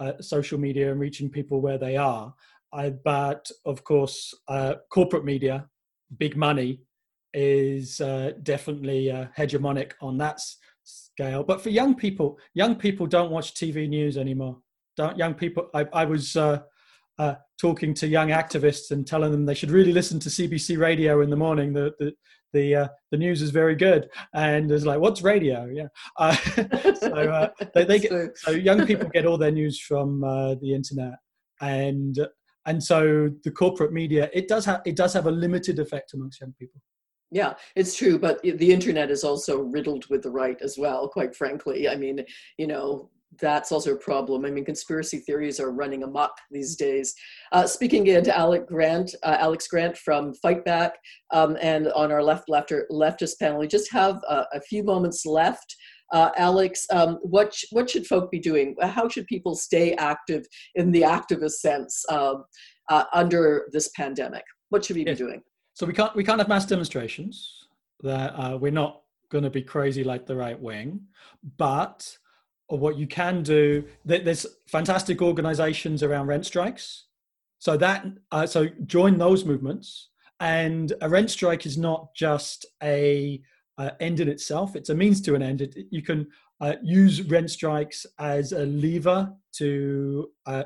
[0.00, 2.34] uh, social media and reaching people where they are.
[2.74, 5.66] I, but of course, uh, corporate media,
[6.18, 6.82] big money,
[7.34, 10.40] is uh, definitely uh, hegemonic on that
[10.84, 11.42] scale.
[11.44, 14.58] But for young people, young people don't watch TV news anymore.
[14.96, 15.68] Don't young people?
[15.74, 16.60] I, I was uh,
[17.18, 21.20] uh talking to young activists and telling them they should really listen to CBC Radio
[21.20, 21.72] in the morning.
[21.72, 22.12] The the
[22.54, 25.66] the, uh, the news is very good, and it's like, what's radio?
[25.66, 25.88] Yeah.
[26.18, 26.34] Uh,
[26.94, 31.12] so they, they get, so young people get all their news from the internet,
[31.60, 32.18] and
[32.64, 36.40] and so the corporate media it does have it does have a limited effect amongst
[36.40, 36.80] young people.
[37.30, 41.36] Yeah, it's true, but the internet is also riddled with the right as well, quite
[41.36, 41.88] frankly.
[41.88, 42.24] I mean,
[42.56, 43.10] you know,
[43.40, 44.44] that's also a problem.
[44.44, 47.14] I mean, conspiracy theories are running amok these days.
[47.52, 50.92] Uh, speaking to Alex Grant, uh, Alex Grant from Fightback,
[51.32, 55.26] um, and on our left lefter, leftist panel, we just have uh, a few moments
[55.26, 55.76] left.
[56.12, 58.74] Uh, Alex, um, what sh- what should folk be doing?
[58.80, 62.44] How should people stay active in the activist sense um,
[62.88, 64.44] uh, under this pandemic?
[64.70, 65.42] What should we be doing?
[65.78, 67.68] So we can't we can't have mass demonstrations.
[68.02, 71.02] That uh, we're not going to be crazy like the right wing,
[71.56, 72.18] but
[72.66, 77.04] what you can do there's fantastic organizations around rent strikes
[77.58, 80.10] so that uh, so join those movements
[80.40, 83.40] and a rent strike is not just a
[83.78, 86.26] uh, end in itself it's a means to an end it, you can
[86.60, 90.64] uh, use rent strikes as a lever to uh,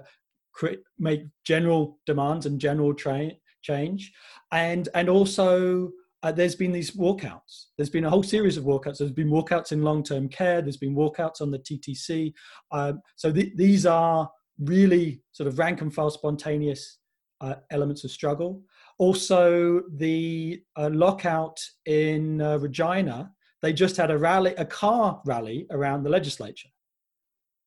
[0.51, 3.31] create, make general demands and general tra-
[3.63, 4.13] change
[4.51, 5.91] and and also
[6.23, 7.67] uh, there's been these walkouts.
[7.77, 8.99] There's been a whole series of walkouts.
[8.99, 10.63] There's been walkouts in long-term care.
[10.63, 12.33] There's been walkouts on the TTC.
[12.71, 16.99] Um, so th- these are really sort of rank and file spontaneous
[17.41, 18.63] uh, elements of struggle.
[18.99, 23.33] Also, the uh, lockout in uh, Regina.
[23.63, 26.69] They just had a rally, a car rally around the legislature.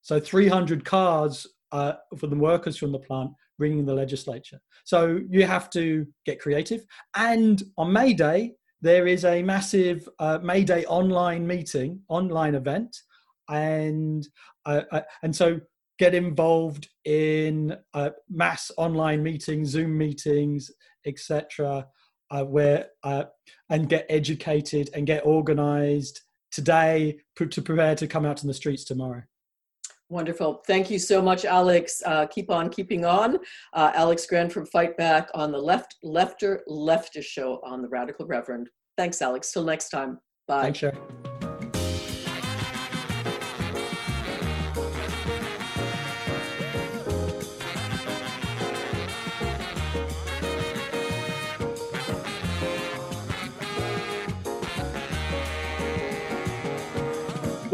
[0.02, 4.60] So 300 cars uh, for the workers from the plant bringing the legislature.
[4.84, 6.86] So you have to get creative.
[7.16, 12.96] And on May Day, there is a massive uh, May Day online meeting, online event,
[13.50, 14.28] and
[14.66, 15.60] uh, uh, and so
[15.98, 20.70] get involved in uh, mass online meetings, Zoom meetings,
[21.06, 21.88] etc.
[22.32, 22.90] uh, where
[23.70, 28.84] and get educated and get organized today to prepare to come out on the streets
[28.84, 29.24] tomorrow.
[30.10, 30.64] Wonderful.
[30.68, 32.02] Thank you so much, Alex.
[32.06, 33.40] Uh, keep on keeping on.
[33.74, 38.70] Uh, Alex Grant from Fightback on the Left Lefter Leftist Show on the Radical Reverend.
[38.98, 39.52] Thanks, Alex.
[39.52, 40.20] Till next time.
[40.48, 40.64] Bye.
[40.64, 41.45] Thanks, Cheri.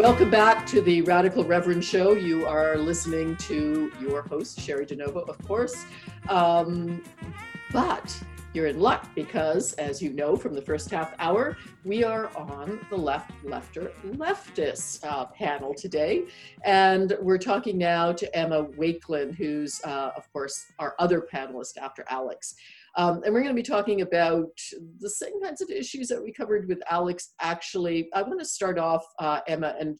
[0.01, 2.13] Welcome back to the Radical Reverend Show.
[2.13, 5.85] You are listening to your host, Cheri DiNovo, of course.
[6.27, 7.03] Um,
[7.71, 8.23] but
[8.55, 12.83] you're in luck because, as you know from the first half hour, we are on
[12.89, 16.23] the left, lefter, leftist uh, panel today.
[16.65, 22.05] And we're talking now to Emma Wakelin, who's, uh, of course, our other panelist after
[22.09, 22.55] Alex.
[22.97, 24.51] Um, and we're going to be talking about
[24.99, 27.34] the same kinds of issues that we covered with Alex.
[27.39, 29.97] Actually, I want to start off, uh, Emma, and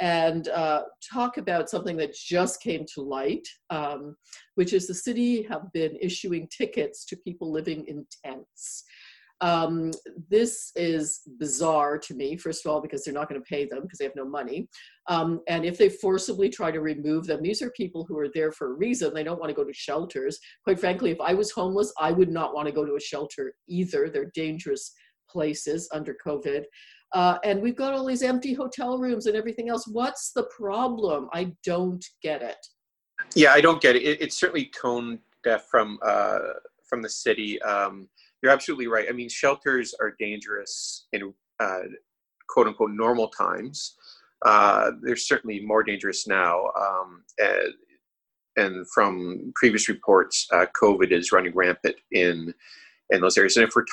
[0.00, 4.16] and uh, talk about something that just came to light, um,
[4.56, 8.84] which is the city have been issuing tickets to people living in tents.
[9.42, 9.90] Um,
[10.30, 13.82] this is bizarre to me, first of all, because they're not going to pay them
[13.82, 14.68] because they have no money.
[15.08, 18.52] Um, and if they forcibly try to remove them, these are people who are there
[18.52, 19.12] for a reason.
[19.12, 20.38] They don't want to go to shelters.
[20.62, 23.52] Quite frankly, if I was homeless, I would not want to go to a shelter
[23.68, 24.08] either.
[24.08, 24.92] They're dangerous
[25.28, 26.62] places under COVID.
[27.12, 29.86] Uh, and we've got all these empty hotel rooms and everything else.
[29.88, 31.28] What's the problem?
[31.32, 32.64] I don't get it.
[33.34, 34.02] Yeah, I don't get it.
[34.02, 36.38] it it's certainly tone deaf from uh,
[36.88, 37.60] from the city.
[37.62, 38.08] Um,
[38.42, 39.06] you're absolutely right.
[39.08, 41.82] I mean, shelters are dangerous in uh,
[42.48, 43.96] quote unquote normal times.
[44.44, 46.66] Uh, they're certainly more dangerous now.
[46.76, 47.74] Um, and,
[48.56, 52.52] and, from previous reports, uh, COVID is running rampant in
[53.10, 53.56] in those areas.
[53.56, 53.84] And if we're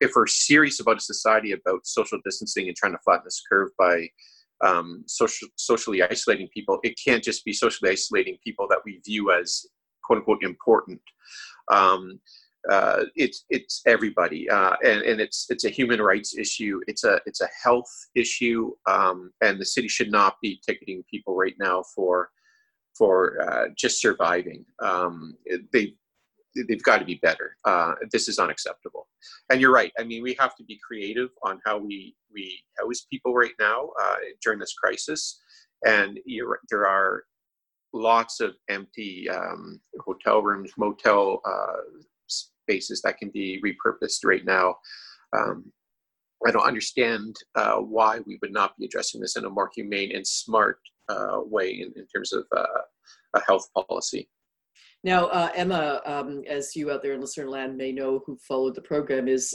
[0.00, 3.68] if we're serious about a society about social distancing and trying to flatten this curve
[3.78, 4.08] by
[4.64, 9.30] um, social, socially isolating people, it can't just be socially isolating people that we view
[9.30, 9.66] as
[10.02, 11.00] quote unquote important.
[11.70, 12.20] Um,
[12.68, 16.80] uh, it's it's everybody, uh, and and it's it's a human rights issue.
[16.86, 21.34] It's a it's a health issue, um, and the city should not be ticketing people
[21.36, 22.30] right now for
[22.96, 24.64] for uh, just surviving.
[24.82, 25.36] Um,
[25.72, 25.94] they
[26.68, 27.56] they've got to be better.
[27.64, 29.06] Uh, this is unacceptable.
[29.50, 29.92] And you're right.
[29.98, 33.90] I mean, we have to be creative on how we we house people right now
[34.02, 35.40] uh, during this crisis.
[35.86, 36.20] And
[36.68, 37.24] there are
[37.92, 41.40] lots of empty um, hotel rooms, motel
[42.78, 44.76] uh, that can be repurposed right now.
[45.36, 45.72] Um,
[46.46, 50.14] I don't understand uh, why we would not be addressing this in a more humane
[50.14, 50.78] and smart
[51.08, 52.64] uh, way in, in, terms of uh,
[53.34, 54.28] a health policy.
[55.04, 58.74] Now, uh, Emma, um, as you out there in listener land may know who followed
[58.74, 59.54] the program, is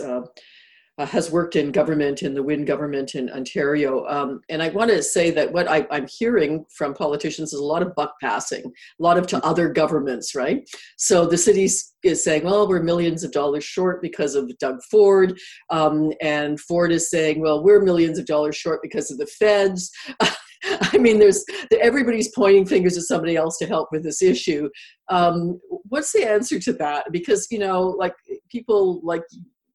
[0.98, 4.06] uh, has worked in government in the Wynne government in Ontario.
[4.08, 7.64] Um, and I want to say that what I, am hearing from politicians is a
[7.64, 10.68] lot of buck passing, a lot of to other governments, right?
[10.98, 11.68] So the city
[12.04, 15.38] is saying, well, we're millions of dollars short because of Doug Ford.
[15.70, 19.92] Um, and Ford is saying, well, we're millions of dollars short because of the feds.
[20.64, 21.44] I mean, there's
[21.80, 24.70] everybody's pointing fingers at somebody else to help with this issue.
[25.10, 27.12] Um, what's the answer to that?
[27.12, 28.16] Because you know, like
[28.50, 29.22] people like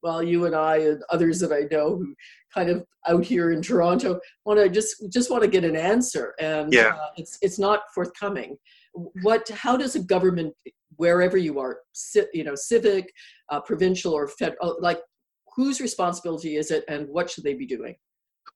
[0.01, 2.15] well, you and I and others that I know who
[2.53, 6.33] kind of out here in Toronto want to just just want to get an answer,
[6.39, 6.95] and yeah.
[6.95, 8.57] uh, it's it's not forthcoming.
[9.21, 9.47] What?
[9.49, 10.53] How does a government,
[10.97, 11.79] wherever you are,
[12.33, 13.11] you know, civic,
[13.49, 14.99] uh, provincial, or federal, like
[15.55, 17.95] whose responsibility is it, and what should they be doing?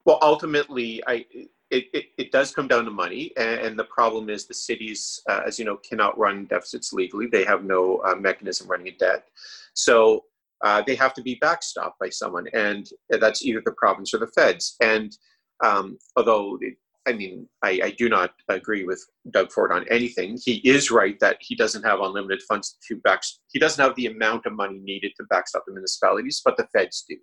[0.06, 1.26] Well, ultimately, I
[1.72, 5.22] it, it, it, does come down to money, and, and the problem is the cities,
[5.28, 7.28] uh, as you know, cannot run deficits legally.
[7.28, 9.28] They have no uh, mechanism running a debt.
[9.74, 10.26] So
[10.64, 14.28] uh, they have to be backstopped by someone, and that's either the province or the
[14.28, 14.76] feds.
[14.82, 15.16] And
[15.64, 16.76] um, although, it,
[17.08, 21.20] I mean, I, I, do not agree with Doug Ford on anything, he is right
[21.20, 23.22] that he doesn't have unlimited funds to back.
[23.52, 27.06] He doesn't have the amount of money needed to backstop the municipalities, but the feds
[27.08, 27.18] do,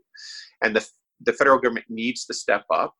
[0.62, 0.86] and the
[1.24, 2.94] the federal government needs to step up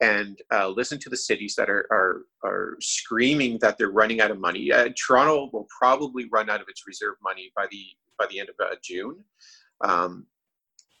[0.00, 4.30] and uh, listen to the cities that are, are, are screaming that they're running out
[4.30, 4.72] of money.
[4.72, 7.84] Uh, Toronto will probably run out of its reserve money by the
[8.18, 9.16] by the end of uh, June,
[9.82, 10.26] um,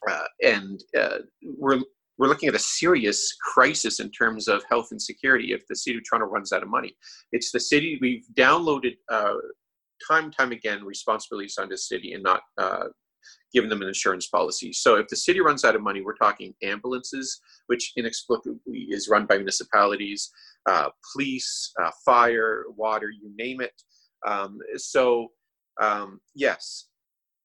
[0.08, 1.80] uh, and uh, we're
[2.18, 5.96] we're looking at a serious crisis in terms of health and security if the city
[5.98, 6.96] of Toronto runs out of money.
[7.32, 9.34] It's the city we've downloaded uh,
[10.08, 12.84] time time again responsibilities onto the city and not uh,
[13.52, 14.72] given them an insurance policy.
[14.72, 19.26] So if the city runs out of money, we're talking ambulances, which inexplicably is run
[19.26, 20.30] by municipalities,
[20.68, 23.80] uh, police, uh, fire, water, you name it.
[24.26, 25.28] Um, so
[25.80, 26.88] um, yes,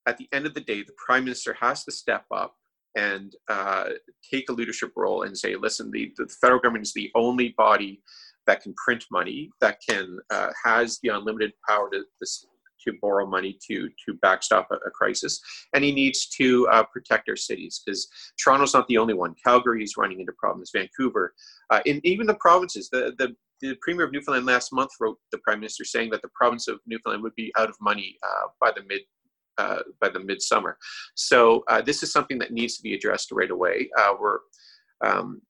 [0.09, 2.55] at the end of the day, the prime minister has to step up
[2.97, 3.89] and uh,
[4.29, 8.01] take a leadership role and say, listen, the, the federal government is the only body
[8.47, 13.59] that can print money, that can uh, has the unlimited power to, to borrow money
[13.67, 15.39] to to backstop a, a crisis,
[15.75, 18.07] and he needs to uh, protect our cities because
[18.43, 19.35] Toronto's not the only one.
[19.45, 20.71] Calgary is running into problems.
[20.73, 21.35] Vancouver,
[21.69, 22.89] uh, in even the provinces.
[22.89, 26.29] The, the the premier of Newfoundland last month wrote the prime minister saying that the
[26.33, 29.01] province of Newfoundland would be out of money uh, by the mid
[29.59, 30.77] uh, by the midsummer.
[31.15, 33.89] So uh, this is something that needs to be addressed right away.
[33.97, 34.39] Uh, we're
[35.01, 35.41] um,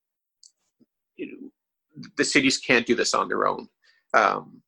[1.16, 1.50] you know,
[2.16, 3.68] the cities can't do this on their own.
[4.14, 4.62] Um,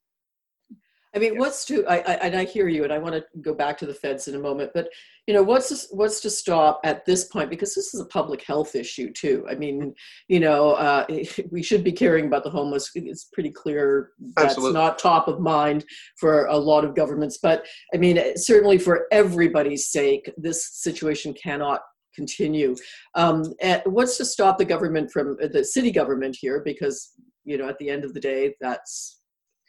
[1.14, 3.54] I mean, what's to I, I, and I hear you, and I want to go
[3.54, 4.70] back to the feds in a moment.
[4.72, 4.88] But
[5.26, 8.42] you know, what's to, what's to stop at this point because this is a public
[8.42, 9.46] health issue too.
[9.48, 9.94] I mean,
[10.28, 11.06] you know, uh,
[11.50, 12.90] we should be caring about the homeless.
[12.94, 14.80] It's pretty clear that's Absolutely.
[14.80, 15.84] not top of mind
[16.18, 17.38] for a lot of governments.
[17.42, 21.80] But I mean, certainly for everybody's sake, this situation cannot
[22.14, 22.74] continue.
[23.14, 23.44] Um,
[23.84, 26.62] what's to stop the government from the city government here?
[26.64, 27.12] Because
[27.44, 29.21] you know, at the end of the day, that's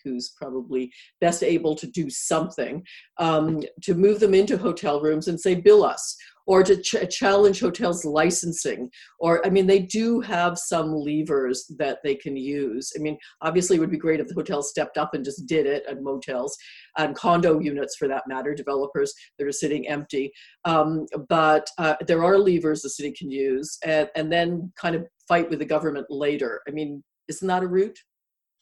[0.04, 0.92] who's probably
[1.22, 2.84] best able to do something,
[3.20, 7.62] um, to move them into hotel rooms and say, bill us, or to ch- challenge
[7.62, 8.90] hotels licensing.
[9.20, 12.92] Or, I mean, they do have some levers that they can use.
[12.98, 15.66] I mean, obviously, it would be great if the hotels stepped up and just did
[15.66, 16.58] it, and motels,
[16.98, 20.32] and condo units for that matter, developers that are sitting empty.
[20.66, 25.08] Um, but uh, there are levers the city can use, and, and then kind of
[25.28, 26.62] fight with the government later.
[26.68, 27.98] I mean, isn't that a route?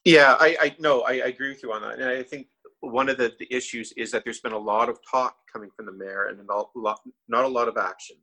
[0.03, 2.47] Yeah, I, I no, I, I, agree with you on that, and I think
[2.79, 5.85] one of the, the, issues is that there's been a lot of talk coming from
[5.85, 8.17] the mayor and a lot, not a lot of action.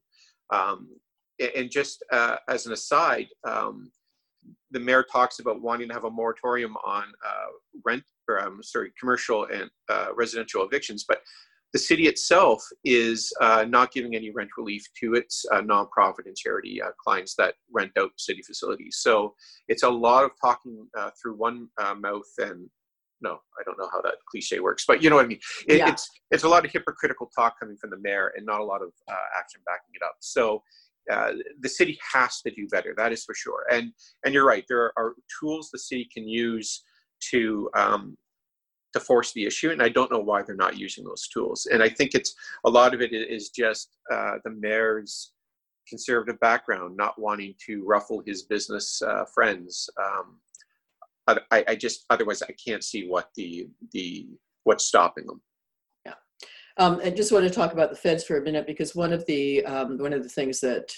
[0.53, 0.89] Um,
[1.57, 3.93] and just uh, as an aside, um,
[4.73, 7.47] the mayor talks about wanting to have a moratorium on uh,
[7.85, 11.23] rent or um, sorry, commercial and uh, residential evictions, but
[11.73, 16.37] the city itself is uh, not giving any rent relief to its uh, nonprofit and
[16.37, 18.99] charity uh, clients that rent out city facilities.
[19.01, 19.35] So
[19.69, 22.69] it's a lot of talking uh, through one uh, mouth and
[23.21, 25.41] no, I don't know how that cliche works, but you know what I mean.
[25.67, 25.91] It, yeah.
[25.91, 28.81] It's it's a lot of hypocritical talk coming from the mayor and not a lot
[28.81, 30.15] of uh, action backing it up.
[30.21, 30.63] So
[31.61, 32.95] the city has to do better.
[32.97, 33.65] That is for sure.
[33.73, 33.93] And
[34.25, 34.65] and you're right.
[34.69, 36.85] There are tools the city can use
[37.31, 38.17] to um,
[38.93, 41.67] to force the issue and i don't know why they're not using those tools.
[41.71, 42.35] And i think it's
[42.65, 45.33] a lot of it is just uh, the mayor's
[45.89, 49.89] conservative background not wanting to ruffle his business uh, friends.
[49.99, 50.39] Um,
[51.51, 54.29] I, I, just otherwise i can't see what the the
[54.65, 55.43] what's stopping them.
[56.07, 56.15] Yeah.
[56.79, 59.27] Um, i just want to talk about the feds for a minute because one of
[59.27, 60.91] the um, one of the things that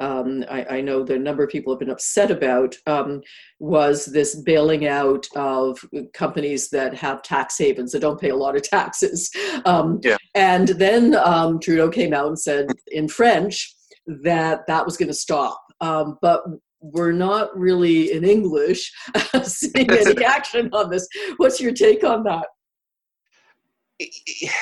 [0.00, 3.20] um, I, I, know the number of people have been upset about um,
[3.58, 5.78] was this bailing out of
[6.14, 9.30] companies that have tax havens that don't pay a lot of taxes.
[9.66, 10.16] Um, yeah.
[10.34, 13.74] And then um, Trudeau came out and said in French
[14.06, 15.62] that that was going to stop.
[15.82, 16.44] Um, but
[16.80, 18.90] we're not really in English
[19.42, 21.06] seeing any action on this.
[21.36, 22.46] What's your take on that?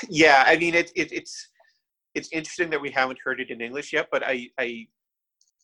[0.09, 1.49] Yeah, I mean it, it, it's
[2.16, 4.89] it's interesting that we haven't heard it in English yet, but I, I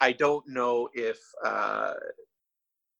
[0.01, 1.95] I don't know if uh,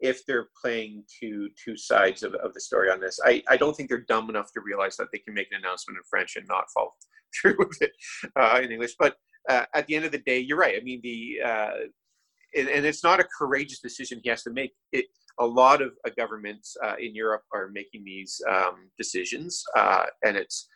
[0.01, 3.18] if they're playing two two sides of, of the story on this.
[3.24, 5.99] I, I don't think they're dumb enough to realize that they can make an announcement
[5.99, 6.92] in French and not follow
[7.40, 7.92] through with it
[8.36, 8.95] uh, in English.
[8.99, 9.16] But
[9.49, 10.76] uh, at the end of the day, you're right.
[10.78, 11.70] I mean, the uh,
[12.57, 14.72] and, and, it's not a courageous decision he has to make.
[14.92, 15.07] It
[15.40, 19.64] a lot of uh, governments uh, in Europe are making these um, decisions,
[20.24, 20.68] and it's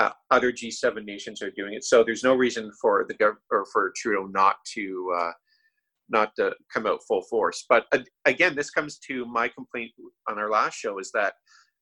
[0.00, 1.84] uh, other G7 nations are doing it.
[1.84, 5.30] So there's no reason for the gov- or for Trudeau not to uh,
[6.10, 7.64] not to come out full force.
[7.68, 7.86] But
[8.24, 9.92] again, this comes to my complaint
[10.28, 11.34] on our last show is that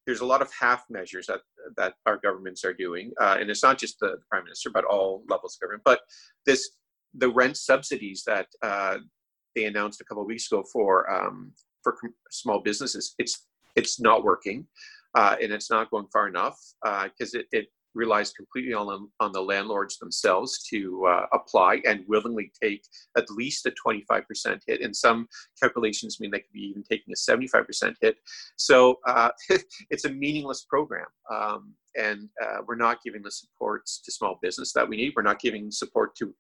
[0.07, 1.41] there's a lot of half measures that
[1.77, 5.23] that our governments are doing, uh, and it's not just the, prime minister, but all
[5.29, 5.83] levels of government.
[5.85, 6.01] But
[6.47, 6.71] this
[7.15, 8.99] the rent subsidies that uh,
[9.55, 11.53] they announced a couple weeks ago for um,
[11.83, 11.97] for
[12.31, 14.67] small businesses, it's it's not working,
[15.15, 19.33] uh, and it's not going far enough because uh, it, it relies completely on, on
[19.33, 22.83] the landlords themselves to uh, apply and willingly take
[23.17, 24.81] at least a 25% hit.
[24.83, 25.29] And some
[25.61, 28.17] calculations mean they could be even taking a 75% hit.
[28.57, 29.31] So uh,
[29.91, 31.07] it's a meaningless program.
[31.33, 35.15] Um, and uh, we're not giving the supports to small business that we need.
[35.17, 36.35] We're not giving support to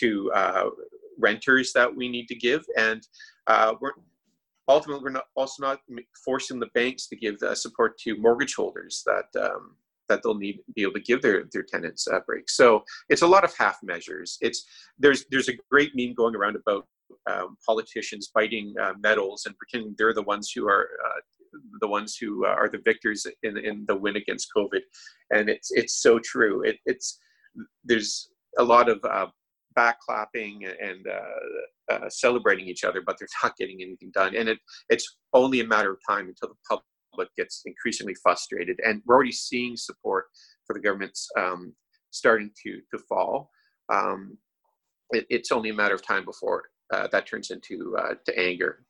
[0.00, 0.70] to uh,
[1.18, 2.64] renters that we need to give.
[2.76, 3.06] And
[3.46, 3.92] uh, we're
[4.68, 5.80] ultimately we're not also not
[6.24, 9.76] forcing the banks to give support to mortgage holders that um,
[10.08, 12.48] that they'll need be able to give their their tenants a break.
[12.48, 14.38] So it's a lot of half measures.
[14.40, 14.64] It's
[14.98, 16.86] there's there's a great meme going around about
[17.30, 21.20] um, politicians biting uh, medals and pretending they're the ones who are uh,
[21.80, 24.80] the ones who uh, are the victors in in the win against COVID,
[25.30, 26.62] and it's it's so true.
[26.62, 27.18] It, it's
[27.84, 29.26] there's a lot of uh,
[29.76, 34.34] backclapping and uh, uh, celebrating each other, but they're not getting anything done.
[34.36, 36.76] And it, it's only a matter of time until the
[37.14, 38.80] public gets increasingly frustrated.
[38.84, 40.26] And we're already seeing support
[40.66, 41.72] for the government's um,
[42.10, 43.50] starting to to fall.
[43.92, 44.38] Um,
[45.10, 48.84] it, it's only a matter of time before uh, that turns into uh, to anger.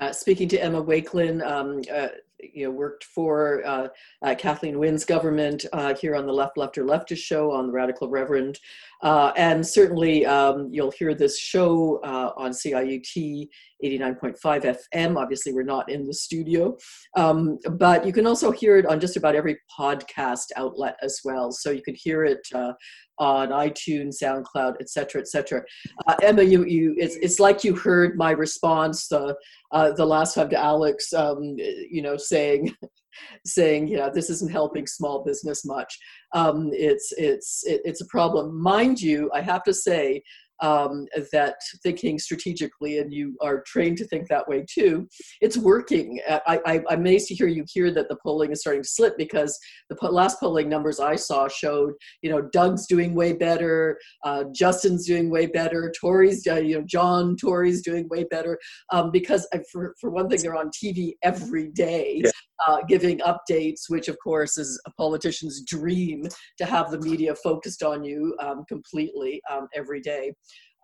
[0.00, 2.08] Uh, speaking to Emma Wakelin, um, uh,
[2.54, 3.88] you know, worked for uh,
[4.22, 8.08] uh, Kathleen Wynne's government uh, here on the Left, Lefter Leftist show on the Radical
[8.08, 8.58] Reverend.
[9.02, 13.48] Uh, and certainly um, you'll hear this show on CIUT
[13.84, 15.16] 89.5 FM.
[15.16, 16.76] Obviously, we're not in the studio,
[17.16, 21.50] um, but you can also hear it on just about every podcast outlet as well.
[21.52, 22.72] So you can hear it uh,
[23.20, 25.62] on iTunes, SoundCloud, etc., etc.
[26.06, 29.34] Uh, Emma, you, you, it's, it's like you heard my response uh,
[29.72, 32.74] uh, the last time to Alex, um, you know, saying,
[33.46, 35.98] saying, you yeah, this isn't helping small business much.
[36.32, 39.30] Um, it's it's it, it's a problem, mind you.
[39.34, 40.22] I have to say,
[40.60, 45.08] um, that thinking strategically, and you are trained to think that way too,
[45.40, 46.20] it's working.
[46.28, 49.16] I, I, am amazed to hear you hear that the polling is starting to slip
[49.16, 49.58] because
[49.88, 51.92] the po- last polling numbers I saw showed,
[52.22, 56.84] you know, Doug's doing way better, uh, Justin's doing way better, Tory's, uh, you know,
[56.86, 58.58] John Tory's doing way better
[58.92, 62.22] um, because uh, for, for one thing, they're on TV every day.
[62.24, 62.30] Yeah.
[62.66, 66.26] Uh, giving updates, which of course is a politician's dream
[66.58, 70.30] to have the media focused on you um, completely um, every day.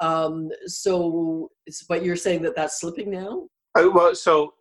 [0.00, 1.50] Um, so,
[1.88, 3.48] but you're saying that that's slipping now?
[3.74, 4.54] Uh, well, so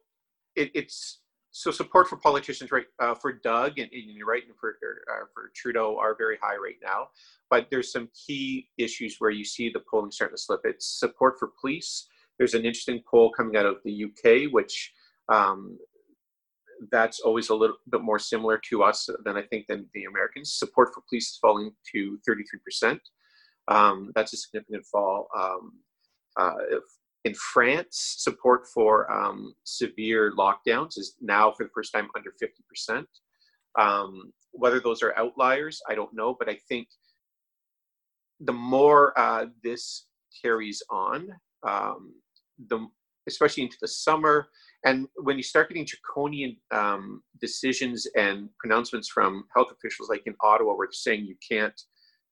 [0.56, 2.86] it, it's so support for politicians, right?
[3.00, 4.78] Uh, for Doug and, and you're right, and for
[5.10, 7.08] uh, for Trudeau are very high right now.
[7.50, 10.62] But there's some key issues where you see the polling starting to slip.
[10.66, 12.08] It's support for police.
[12.38, 14.92] There's an interesting poll coming out of the UK, which
[15.30, 15.78] um,
[16.92, 20.54] that's always a little bit more similar to us than I think than the Americans.
[20.54, 23.00] Support for police is falling to 33%.
[23.68, 25.28] Um, that's a significant fall.
[25.38, 25.74] Um,
[26.38, 26.80] uh,
[27.24, 33.06] in France, support for um, severe lockdowns is now for the first time under 50%.
[33.80, 36.88] Um, whether those are outliers, I don't know, but I think
[38.40, 40.06] the more uh, this
[40.42, 41.30] carries on,
[41.68, 42.14] um,
[42.70, 42.88] the
[43.28, 44.48] especially into the summer,
[44.86, 50.36] and when you start getting draconian um, decisions and pronouncements from health officials, like in
[50.42, 51.80] Ottawa, where they're saying you can't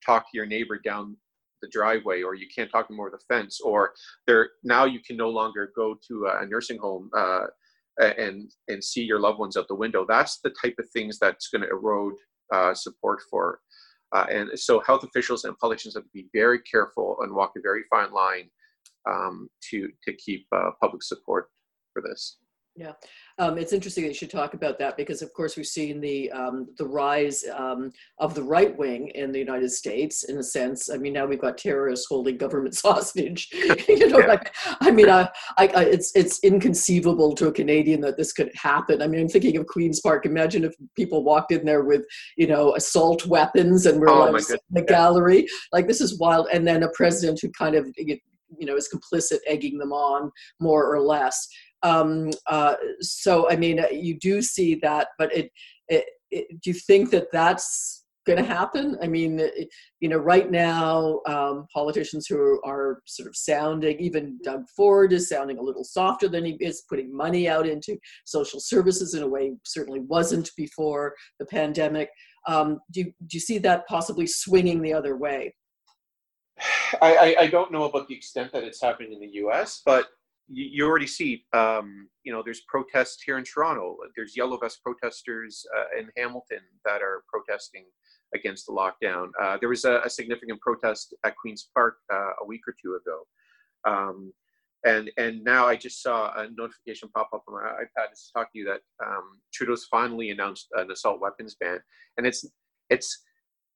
[0.06, 1.18] talk to your neighbor down
[1.64, 3.94] the driveway or you can't talk to them over the fence or
[4.28, 7.46] there now you can no longer go to a nursing home uh,
[8.00, 10.06] and and see your loved ones out the window.
[10.08, 12.16] That's the type of things that's going to erode
[12.54, 13.62] uh, support for
[14.14, 17.62] uh, and so health officials and politicians have to be very careful and walk a
[17.62, 18.50] very fine line
[19.10, 21.50] um, to to keep uh, public support
[21.94, 22.40] for this
[22.76, 22.94] yeah,
[23.38, 26.32] um, it's interesting that you should talk about that because, of course, we've seen the
[26.32, 30.24] um, the rise um, of the right wing in the United States.
[30.24, 33.50] In a sense, I mean, now we've got terrorists holding governments hostage.
[33.88, 34.26] you know, yeah.
[34.26, 38.52] like, I mean, I, I, I, it's it's inconceivable to a Canadian that this could
[38.56, 39.04] happen.
[39.04, 40.26] I mean, I'm thinking of Queens Park.
[40.26, 42.04] Imagine if people walked in there with,
[42.38, 45.46] you know, assault weapons and were oh, like in the gallery.
[45.72, 46.48] Like this is wild.
[46.52, 47.88] And then a president who kind of
[48.60, 51.48] you know is complicit egging them on more or less
[51.84, 55.52] um, uh, so, I mean, uh, you do see that, but it,
[55.90, 58.98] it, it do you think that that's going to happen?
[59.02, 59.68] I mean, it,
[60.00, 65.28] you know, right now, um, politicians who are sort of sounding, even Doug Ford is
[65.28, 69.28] sounding a little softer than he is, putting money out into social services in a
[69.28, 72.10] way certainly wasn't before the pandemic.
[72.48, 75.54] Um, do, you, do you see that possibly swinging the other way?
[77.02, 80.08] I, I, I don't know about the extent that it's happening in the U.S., but
[80.48, 83.98] you, already see, um, you know, there's protests here in Toronto.
[84.16, 87.86] There's yellow vest protesters uh, in Hamilton that are protesting
[88.36, 89.30] against the lockdown.
[89.42, 92.96] Uh, there was a, a, significant protest at Queens Park uh, a week or two
[92.96, 93.22] ago.
[93.86, 94.34] Um,
[94.86, 98.52] and and now I just saw a notification pop up on my iPad to talk
[98.52, 101.80] to you that um, Trudeau's finally announced an assault weapons ban,
[102.18, 102.46] and it's
[102.90, 103.24] it's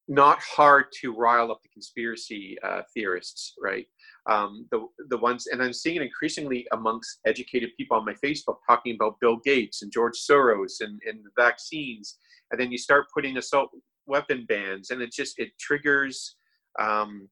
[0.08, 3.86] not hard to rile up the conspiracy uh, theorists, right?
[4.30, 8.58] Um, the the ones, and I'm seeing it increasingly amongst educated people on my Facebook
[8.68, 12.18] talking about Bill Gates and George Soros and, and the vaccines,
[12.52, 13.70] and then you start putting assault
[14.06, 16.36] weapon bans, and it just it triggers
[16.80, 17.28] um,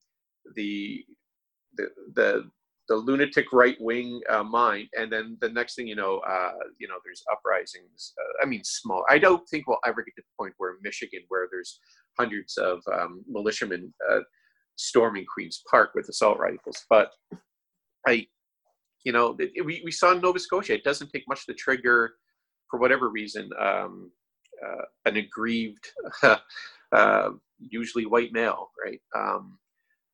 [0.55, 1.03] the
[1.77, 2.49] the the
[2.87, 6.87] the lunatic right wing uh, mind, and then the next thing you know, uh, you
[6.87, 8.13] know, there's uprisings.
[8.19, 9.03] Uh, I mean, small.
[9.09, 11.79] I don't think we'll ever get to the point where Michigan, where there's
[12.17, 14.19] hundreds of um, militiamen uh,
[14.75, 16.85] storming Queens Park with assault rifles.
[16.89, 17.09] But
[18.07, 18.27] I,
[19.03, 22.13] you know, it, we, we saw in Nova Scotia, it doesn't take much to trigger,
[22.69, 24.11] for whatever reason, um,
[24.65, 25.87] uh, an aggrieved,
[26.91, 27.29] uh,
[27.59, 28.99] usually white male, right?
[29.15, 29.57] Um,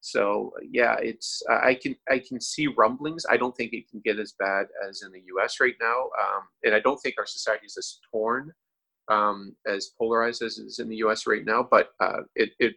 [0.01, 3.25] So yeah, it's I can I can see rumblings.
[3.29, 5.59] I don't think it can get as bad as in the U.S.
[5.59, 8.51] right now, um, and I don't think our society is as torn,
[9.09, 11.27] um, as polarized as it is in the U.S.
[11.27, 11.67] right now.
[11.69, 12.73] But uh, it, it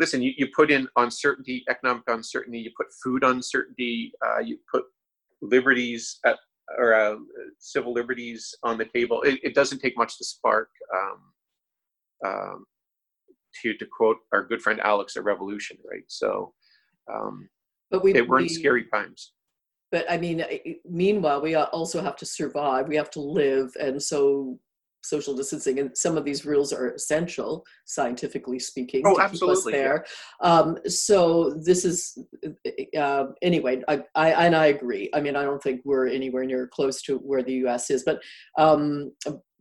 [0.00, 4.84] listen, you, you put in uncertainty, economic uncertainty, you put food uncertainty, uh, you put
[5.42, 6.38] liberties at,
[6.76, 7.16] or uh,
[7.58, 9.22] civil liberties on the table.
[9.22, 10.70] It, it, doesn't take much to spark.
[10.92, 12.64] Um, um,
[13.62, 16.04] to to quote our good friend Alex, a revolution, right?
[16.08, 16.52] So,
[17.12, 17.48] um,
[17.90, 19.32] but we it were in scary times.
[19.92, 20.44] But I mean,
[20.88, 22.88] meanwhile, we also have to survive.
[22.88, 24.58] We have to live, and so
[25.04, 29.66] social distancing and some of these rules are essential scientifically speaking oh, to absolutely, keep
[29.66, 30.04] us there
[30.42, 30.48] yeah.
[30.50, 32.18] um, so this is
[32.98, 36.66] uh, anyway I, I, and i agree i mean i don't think we're anywhere near
[36.66, 38.22] close to where the us is but
[38.56, 39.12] um,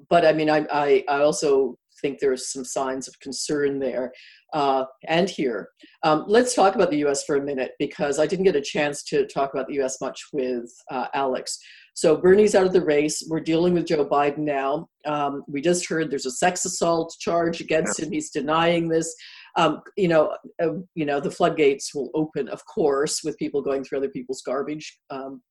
[0.09, 4.11] but i mean I, I, I also think there's some signs of concern there
[4.53, 5.69] uh, and here.
[6.03, 9.01] Um, let's talk about the US for a minute because I didn't get a chance
[9.05, 11.57] to talk about the US much with uh, Alex.
[11.95, 13.23] So Bernie's out of the race.
[13.29, 14.87] We're dealing with Joe Biden now.
[15.05, 18.11] Um, we just heard there's a sex assault charge against him.
[18.11, 19.15] He's denying this.
[19.55, 23.83] Um, you know, uh, you know, the floodgates will open, of course, with people going
[23.83, 25.41] through other people's garbage, um,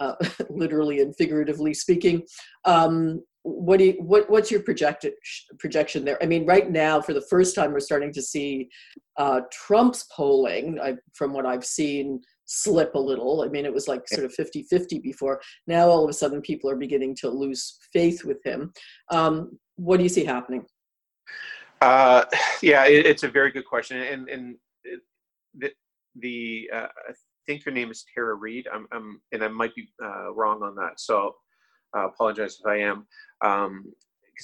[0.00, 0.14] uh,
[0.50, 2.22] literally and figuratively speaking.
[2.64, 5.12] Um, what do you, what what's your projected
[5.58, 6.20] projection there?
[6.22, 8.70] I mean, right now, for the first time, we're starting to see
[9.18, 13.42] uh, Trump's polling, I, from what I've seen, slip a little.
[13.42, 15.42] I mean, it was like sort of 50 50 before.
[15.66, 18.72] Now, all of a sudden, people are beginning to lose faith with him.
[19.10, 20.64] Um, what do you see happening?
[21.82, 22.24] Uh,
[22.62, 23.98] yeah, it, it's a very good question.
[24.00, 24.56] And, and
[25.54, 25.70] the,
[26.16, 27.12] the uh, I
[27.46, 28.68] think her name is Tara Reade.
[28.72, 30.98] I'm, I'm and I might be uh, wrong on that.
[30.98, 31.34] So
[31.96, 33.06] uh, apologize if I am,
[33.40, 33.94] because um,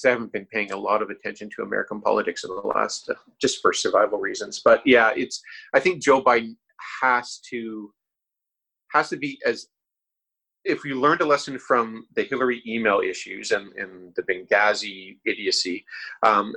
[0.04, 3.14] I haven't been paying a lot of attention to American politics in the last, uh,
[3.40, 4.60] just for survival reasons.
[4.64, 5.42] But yeah, it's.
[5.74, 6.56] I think Joe Biden
[7.02, 7.92] has to
[8.92, 9.68] has to be as
[10.64, 15.84] if we learned a lesson from the Hillary email issues and, and the Benghazi idiocy,
[16.22, 16.52] um,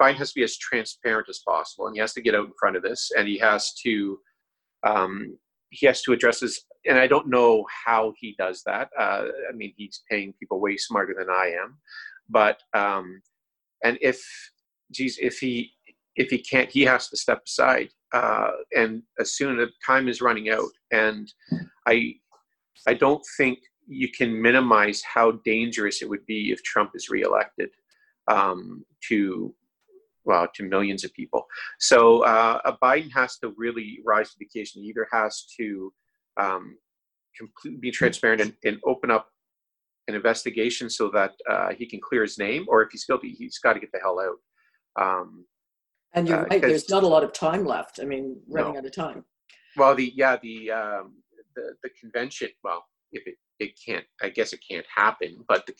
[0.00, 2.52] Biden has to be as transparent as possible, and he has to get out in
[2.58, 4.18] front of this, and he has to
[4.86, 5.36] um,
[5.70, 8.90] he has to address this and I don't know how he does that.
[8.98, 11.78] Uh, I mean, he's paying people way smarter than I am,
[12.28, 13.20] but um,
[13.84, 14.24] and if,
[14.92, 15.72] geez, if he
[16.14, 17.90] if he can't, he has to step aside.
[18.12, 21.32] Uh, and as soon as time is running out, and
[21.86, 22.14] I
[22.86, 27.70] I don't think you can minimize how dangerous it would be if Trump is reelected
[28.28, 29.54] um, to
[30.26, 31.46] well to millions of people.
[31.78, 34.82] So uh, Biden has to really rise to the occasion.
[34.82, 35.92] He either has to
[36.38, 36.76] um,
[37.36, 39.28] completely be transparent and, and, open up
[40.08, 43.58] an investigation so that uh, he can clear his name, or if he's guilty, he's
[43.58, 45.02] got to get the hell out.
[45.02, 45.44] Um,
[46.14, 46.62] and you're uh, right.
[46.62, 48.00] There's not a lot of time left.
[48.00, 48.78] I mean, running no.
[48.78, 49.24] out of time.
[49.76, 51.14] Well, the yeah, the um,
[51.54, 52.48] the the convention.
[52.64, 55.44] Well, if it it can't, I guess it can't happen.
[55.48, 55.74] But the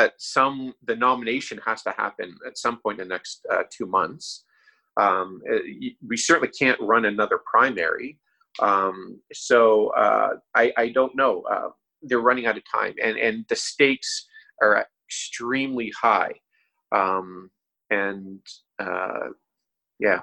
[0.00, 3.86] at some the nomination has to happen at some point in the next uh, two
[3.86, 4.44] months.
[5.00, 5.58] Um, uh,
[6.06, 8.18] we certainly can't run another primary.
[8.60, 11.42] Um, so uh, I, I, don't know.
[11.42, 11.68] Uh,
[12.02, 14.26] they're running out of time, and and the stakes
[14.60, 16.32] are extremely high.
[16.92, 17.50] Um,
[17.90, 18.40] and
[18.78, 19.28] uh,
[19.98, 20.22] yeah.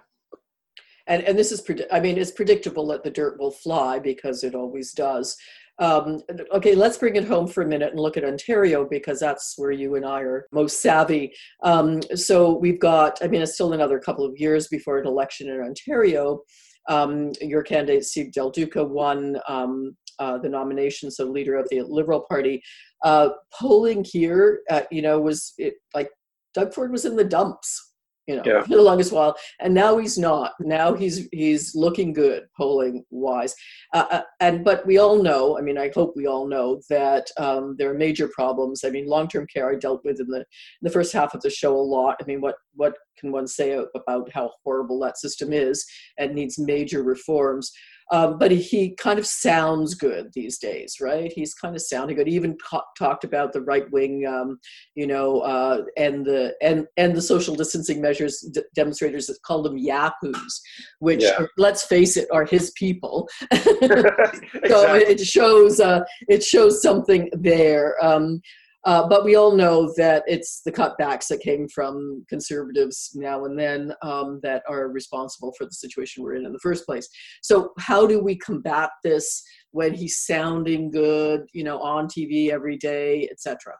[1.07, 4.55] And and this is I mean it's predictable that the dirt will fly because it
[4.55, 5.38] always does.
[5.80, 6.21] Um,
[6.53, 9.71] okay, let's bring it home for a minute and look at Ontario because that's where
[9.71, 11.34] you and I are most savvy.
[11.63, 15.49] Um, so we've got, I mean, it's still another couple of years before an election
[15.49, 16.41] in Ontario.
[16.89, 21.82] Um, your candidate, Steve Del Duca, won um, uh, the nomination, so leader of the
[21.82, 22.61] Liberal Party.
[23.03, 26.09] Uh, polling here, uh, you know, was it, like
[26.53, 27.87] Doug Ford was in the dumps
[28.28, 28.61] you know, yeah.
[28.61, 29.36] for the longest while.
[29.59, 30.53] And now he's not.
[30.59, 33.55] Now he's he's looking good polling wise.
[33.93, 35.57] Uh, uh, and but we all know.
[35.57, 38.84] I mean, I hope we all know that um, there are major problems.
[38.84, 40.45] I mean, long term care I dealt with in the in
[40.82, 42.17] the first half of the show a lot.
[42.21, 45.86] I mean, what what can one say about how horrible that system is
[46.17, 47.71] and needs major reforms?
[48.12, 51.32] Um, but he kind of sounds good these days, right?
[51.34, 52.28] He's kind of sounding good.
[52.28, 54.60] He even ca- talked about the right wing, um,
[54.95, 59.66] you know, uh, and the and and the social distancing measures d- demonstrators that called
[59.66, 60.62] them yahoos,
[60.99, 61.36] which yeah.
[61.39, 63.28] are, let's face it, are his people.
[63.51, 64.70] exactly.
[64.70, 67.95] So it shows uh, it shows something there.
[68.03, 68.41] Um,
[68.86, 73.59] uh, but we all know that it's the cutbacks that came from conservatives now and
[73.59, 77.09] then um, that are responsible for the situation we're in in the first place.
[77.41, 82.78] So, how do we combat this when he's sounding good, you know, on TV every
[82.78, 83.73] day, etc.?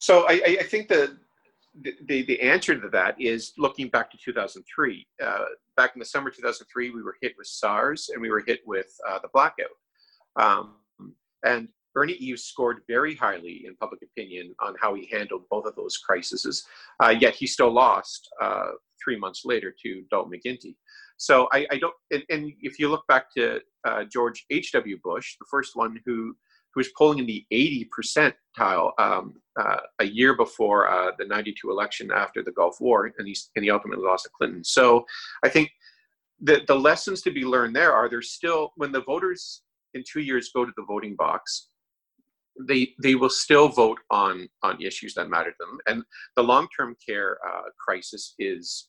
[0.00, 1.16] So, I, I think the,
[2.06, 5.06] the, the answer to that is looking back to 2003.
[5.22, 5.44] Uh,
[5.76, 8.94] back in the summer 2003, we were hit with SARS and we were hit with
[9.08, 9.68] uh, the blackout.
[10.36, 10.76] Um,
[11.44, 15.76] and Ernie Eves scored very highly in public opinion on how he handled both of
[15.76, 16.64] those crises,
[17.02, 18.72] uh, yet he still lost uh,
[19.02, 20.76] three months later to Dalton McGuinty.
[21.16, 24.98] So I, I don't, and, and, if you look back to uh, George H.W.
[25.04, 26.34] Bush, the first one who
[26.74, 31.70] who was polling in the 80 percentile um, uh, a year before uh, the 92
[31.70, 34.64] election after the Gulf War, and he, and he ultimately lost to Clinton.
[34.64, 35.04] So
[35.44, 35.70] I think
[36.40, 39.62] the, the lessons to be learned there are there's still, when the voters
[39.94, 41.68] in two years go to the voting box,
[42.68, 46.02] they they will still vote on on issues that matter to them and
[46.36, 48.88] the long-term care uh, crisis is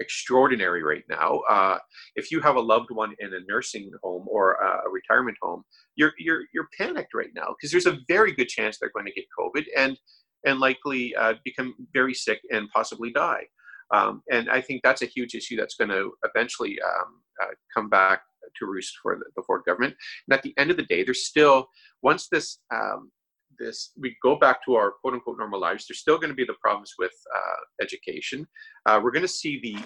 [0.00, 1.38] extraordinary right now.
[1.48, 1.78] Uh,
[2.16, 5.62] if you have a loved one in a nursing home or a retirement home,
[5.96, 9.12] you're you're you're panicked right now because there's a very good chance they're going to
[9.12, 9.96] get COVID and
[10.44, 13.44] and likely uh, become very sick and possibly die.
[13.92, 17.88] Um, and I think that's a huge issue that's going to eventually um, uh, come
[17.88, 18.22] back
[18.58, 19.94] to roost for the, the, Ford government.
[20.26, 21.68] And at the end of the day, there's still
[22.02, 23.10] once this um,
[23.58, 26.44] this we go back to our quote unquote normal lives there's still going to be
[26.44, 28.44] the problems with uh, education
[28.86, 29.78] uh, we're going to see the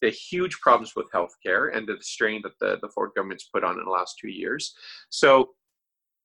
[0.00, 3.78] the huge problems with healthcare and the strain that the, the Ford government's put on
[3.78, 4.74] in the last two years.
[5.10, 5.50] So,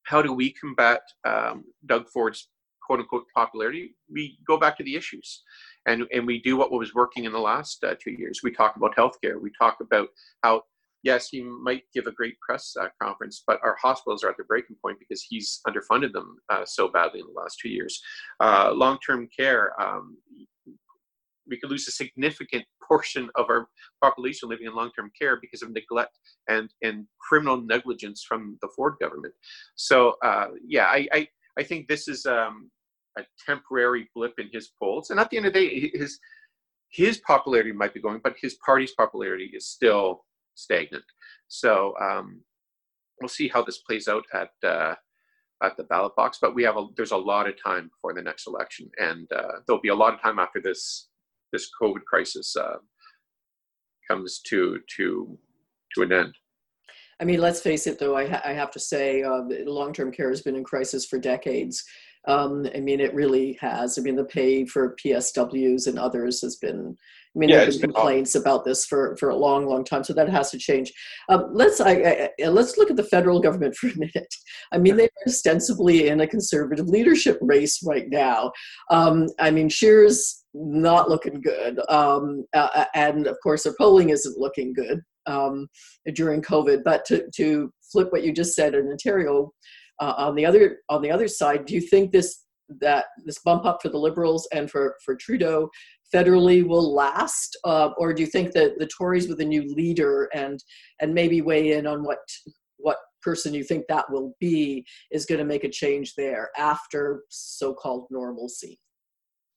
[0.03, 2.49] how do we combat um, Doug Ford's
[2.85, 3.95] quote unquote popularity?
[4.11, 5.43] We go back to the issues
[5.85, 8.41] and, and we do what was working in the last uh, two years.
[8.43, 9.41] We talk about healthcare.
[9.41, 10.09] We talk about
[10.43, 10.63] how
[11.03, 14.45] yes, he might give a great press uh, conference, but our hospitals are at their
[14.45, 18.01] breaking point because he's underfunded them uh, so badly in the last two years.
[18.39, 20.17] Uh, Long term care, um,
[21.47, 23.67] we could lose a significant portion of our
[24.01, 28.69] population living in long term care because of neglect and, and criminal negligence from the
[28.75, 29.33] Ford government.
[29.75, 31.27] So, uh, yeah, I, I,
[31.59, 32.71] I, think this is um,
[33.17, 35.09] a temporary blip in his polls.
[35.09, 36.19] And at the end of the day, his,
[36.89, 40.23] his popularity might be going, but his party's popularity is still
[40.55, 41.03] stagnant.
[41.47, 42.41] So um,
[43.21, 44.95] we'll see how this plays out at uh,
[45.63, 46.39] at the ballot box.
[46.41, 49.59] But we have a there's a lot of time before the next election, and uh,
[49.65, 51.09] there'll be a lot of time after this
[51.51, 52.77] this COVID crisis uh,
[54.09, 55.37] comes to to
[55.95, 56.33] to an end.
[57.19, 58.17] I mean, let's face it, though.
[58.17, 61.83] I, ha- I have to say, uh, long-term care has been in crisis for decades.
[62.27, 63.97] Um, I mean, it really has.
[63.97, 66.95] I mean, the pay for PSWs and others has been.
[67.35, 70.03] I mean, yeah, there have been complaints about this for, for a long, long time.
[70.03, 70.93] So that has to change.
[71.29, 74.33] Um, let's I, I, let's look at the federal government for a minute.
[74.71, 78.51] I mean, they're ostensibly in a conservative leadership race right now.
[78.91, 84.37] Um, I mean, Scheer's not looking good, um, uh, and of course, their polling isn't
[84.37, 85.67] looking good um,
[86.13, 86.83] during COVID.
[86.83, 89.51] But to to flip what you just said in Ontario,
[89.99, 92.43] uh, on the other on the other side, do you think this
[92.81, 95.69] that this bump up for the Liberals and for for Trudeau
[96.13, 100.29] federally will last, uh, or do you think that the Tories with a new leader
[100.33, 100.63] and
[101.01, 102.19] and maybe weigh in on what
[102.77, 107.23] what person you think that will be is going to make a change there after
[107.29, 108.79] so-called normalcy?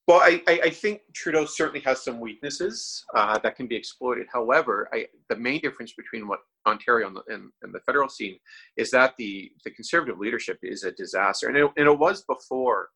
[0.06, 4.28] Well, I, I, think Trudeau certainly has some weaknesses uh, that can be exploited.
[4.32, 8.38] However, I, the main difference between what Ontario and the, and, and the, federal scene
[8.76, 11.48] is that the, the conservative leadership is a disaster.
[11.48, 12.90] And it, and it was before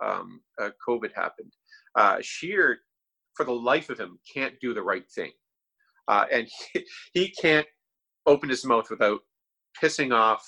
[0.00, 1.52] um, uh, COVID happened.
[1.96, 2.78] Uh, Scheer,
[3.34, 5.32] for the life of him, can't do the right thing.
[6.06, 7.66] Uh, and he, he can't
[8.26, 9.20] open his mouth without
[9.82, 10.46] pissing off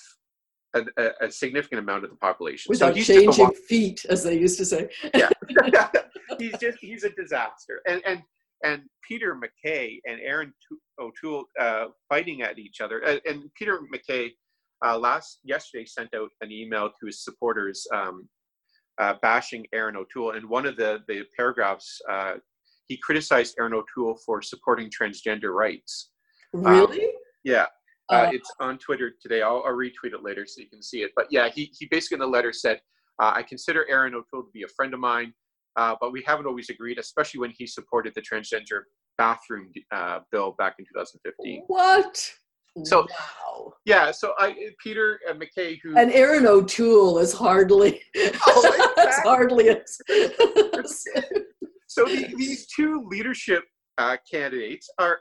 [0.75, 2.69] a, a, significant amount of the population.
[2.69, 4.89] Without so changing feet, as they used to say.
[5.13, 5.29] yeah,
[6.39, 7.81] he's just he's a disaster.
[7.87, 8.21] And and
[8.63, 10.53] and Peter MacKay and Erin
[10.99, 13.03] O'Toole uh, fighting at each other.
[13.05, 14.33] Uh, and Peter MacKay
[14.85, 18.27] uh, last yesterday sent out an email to his supporters um,
[18.99, 20.31] uh, bashing Erin O'Toole.
[20.31, 22.35] And one of the the paragraphs uh,
[22.87, 26.11] he criticized Erin O'Toole for supporting transgender rights.
[26.53, 27.05] Really?
[27.05, 27.11] Um,
[27.43, 27.65] yeah.
[28.11, 29.41] Uh, uh, it's on Twitter today.
[29.41, 31.11] I'll, I'll, retweet it later so you can see it.
[31.15, 32.79] But yeah, he, he basically in the letter said,
[33.19, 35.33] uh, I consider Erin O'Toole to be a friend of mine,
[35.75, 38.81] uh, but we haven't always agreed, especially when he supported the transgender
[39.17, 41.63] bathroom uh, bill back in 2015.
[41.67, 42.31] What?
[42.83, 43.73] So wow.
[43.85, 44.53] yeah, so I
[44.83, 49.23] Peter uh, MacKay who and Erin O'Toole is hardly oh, exactly.
[49.23, 49.81] hardly a,
[51.87, 53.63] so the, these two leadership
[54.29, 55.19] candidates are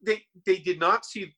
[0.00, 1.30] they they did not see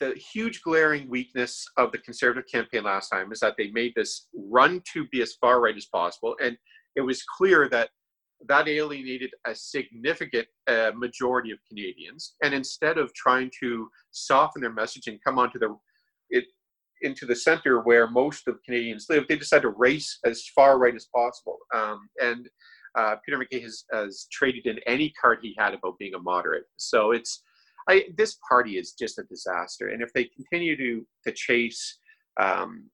[0.00, 4.28] the huge glaring weakness of the conservative campaign last time is that they made this
[4.34, 6.36] run to be as far right as possible.
[6.42, 6.56] And
[6.96, 7.90] it was clear that
[8.48, 12.34] that alienated a significant uh, majority of canadians.
[12.42, 15.76] And instead of trying to soften their message and come onto the
[16.30, 16.44] it
[17.02, 20.94] into the center where most of canadians live they decided to race as far right
[20.94, 21.58] as possible.
[21.74, 22.48] Um, and
[22.96, 26.64] uh, Peter MacKay has, has traded in any card he had about being a moderate.
[26.76, 27.42] So it's
[27.88, 29.88] I, this party is just a disaster.
[29.88, 31.98] And if they continue to to chase
[32.40, 32.84] um,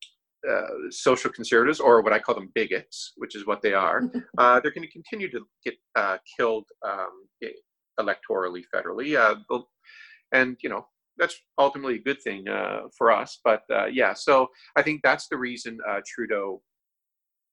[0.48, 4.02] uh, social conservatives, or what I call them bigots, which is what they are,
[4.38, 7.26] uh, they're going to continue to get uh, killed um,
[7.98, 9.16] electorally, federally.
[9.16, 9.58] Uh,
[10.32, 10.86] and you know
[11.18, 13.40] that's ultimately a good thing uh, for us.
[13.44, 16.62] But uh, yeah, so I think that's the reason Trudeau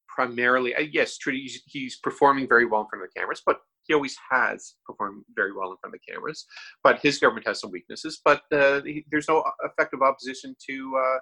[0.08, 3.94] primarily, yes, Trudeau he's, he's performing very well in front of the cameras, but he
[3.94, 6.46] always has performed very well in front of the cameras.
[6.84, 8.22] But his government has some weaknesses.
[8.24, 11.20] But uh, he, there's no effective opposition to uh,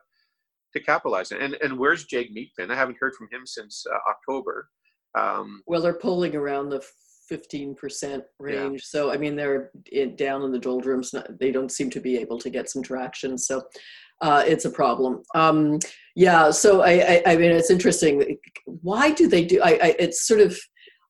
[0.73, 1.31] to capitalize.
[1.31, 2.71] And and where's Jagmeet Meekman?
[2.71, 4.69] I haven't heard from him since uh, October.
[5.17, 6.83] Um, well, they're polling around the
[7.31, 8.57] 15% range.
[8.59, 8.77] Yeah.
[8.83, 11.13] So, I mean, they're in, down in the doldrums.
[11.39, 13.37] They don't seem to be able to get some traction.
[13.37, 13.63] So,
[14.21, 15.23] uh, it's a problem.
[15.33, 15.79] Um,
[16.15, 16.51] yeah.
[16.51, 18.37] So, I, I, I, mean, it's interesting.
[18.65, 19.61] Why do they do?
[19.63, 20.57] I, I, it's sort of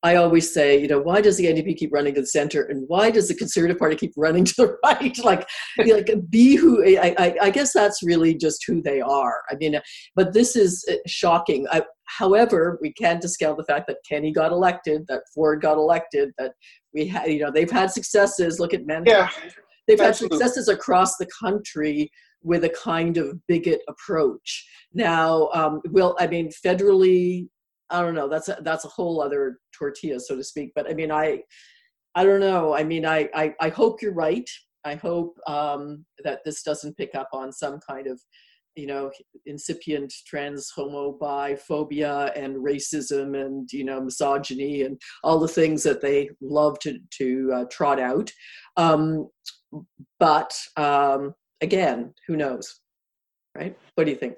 [0.05, 2.83] I always say, you know, why does the NDP keep running to the center, and
[2.87, 5.17] why does the Conservative Party keep running to the right?
[5.23, 5.47] like,
[5.79, 6.85] like be who.
[6.85, 9.41] I, I, I, guess that's really just who they are.
[9.49, 9.81] I mean,
[10.15, 11.65] but this is uh, shocking.
[11.71, 16.29] I, however, we can't discount the fact that Kenney got elected, that Ford got elected,
[16.37, 16.53] that
[16.93, 18.59] we had, you know, they've had successes.
[18.59, 19.05] Look at men.
[19.07, 19.31] Yeah,
[19.87, 20.37] they've absolutely.
[20.37, 22.11] had successes across the country
[22.43, 24.69] with a kind of bigot approach.
[24.93, 27.49] Now, um, will I mean federally
[27.89, 28.27] I don't know.
[28.27, 30.71] That's a, that's a whole other tortilla, so to speak.
[30.75, 31.41] But I mean, I
[32.15, 32.73] I don't know.
[32.73, 34.49] I mean, I I, I hope you're right.
[34.83, 38.21] I hope um, that this doesn't pick up on some kind of
[38.75, 39.09] you know
[39.45, 45.81] incipient trans homo bi phobia and racism and you know misogyny and all the things
[45.83, 48.31] that they love to to uh, trot out
[48.77, 49.27] um,
[50.19, 52.81] but um, again who knows
[53.55, 54.35] right what do you think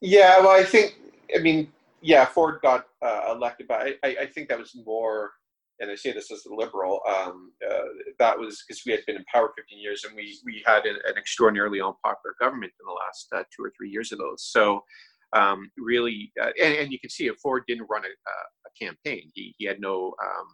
[0.00, 0.96] yeah well i think
[1.34, 1.68] i mean
[2.00, 5.32] yeah, Ford got uh, elected, but I, I, I, think that was more,
[5.80, 7.84] and I say this as a liberal, um, uh,
[8.18, 10.96] that was because we had been in power 15 years and we, we had an,
[11.06, 14.44] an extraordinarily unpopular government in the last uh, two or three years of those.
[14.44, 14.84] So
[15.32, 19.30] um, really, uh, and, and, you can see it, Ford didn't run a, a campaign.
[19.34, 20.46] He, he had no um,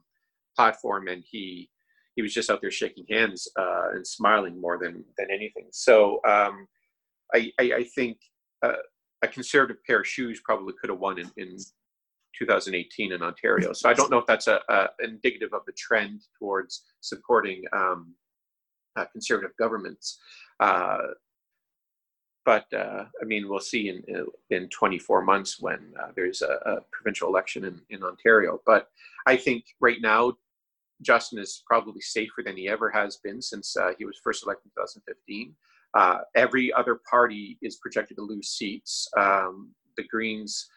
[0.56, 1.68] platform and he,
[2.16, 5.68] he was just out there shaking hands uh, and smiling more than, than anything.
[5.72, 6.66] So um,
[7.34, 8.18] I, I, I, think
[8.62, 8.72] uh,
[9.22, 11.56] a conservative pair of shoes probably could have won in, in
[12.38, 13.72] 2018 in Ontario.
[13.72, 18.14] So I don't know if that's a, a indicative of the trend towards supporting um,
[18.96, 20.18] uh, conservative governments.
[20.60, 20.98] Uh,
[22.44, 26.80] but uh, I mean, we'll see in in 24 months when uh, there's a, a,
[26.90, 28.60] provincial election in, in Ontario.
[28.66, 28.88] But
[29.26, 30.32] I think right now,
[31.02, 34.72] Justin is probably safer than he ever has been since uh, he was first elected
[34.76, 35.54] in 2015.
[35.94, 39.08] Uh, every other party is projected to lose seats.
[39.16, 40.68] Um, the Greens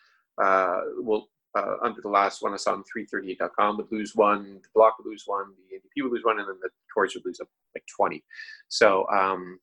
[0.43, 4.69] uh, will, uh, under the last one I saw on 338.com, would lose one, the
[4.73, 7.39] Bloc would lose one, the NDP would lose one, and then the Tories would lose
[7.39, 8.23] up like 20.
[8.67, 9.59] So, um,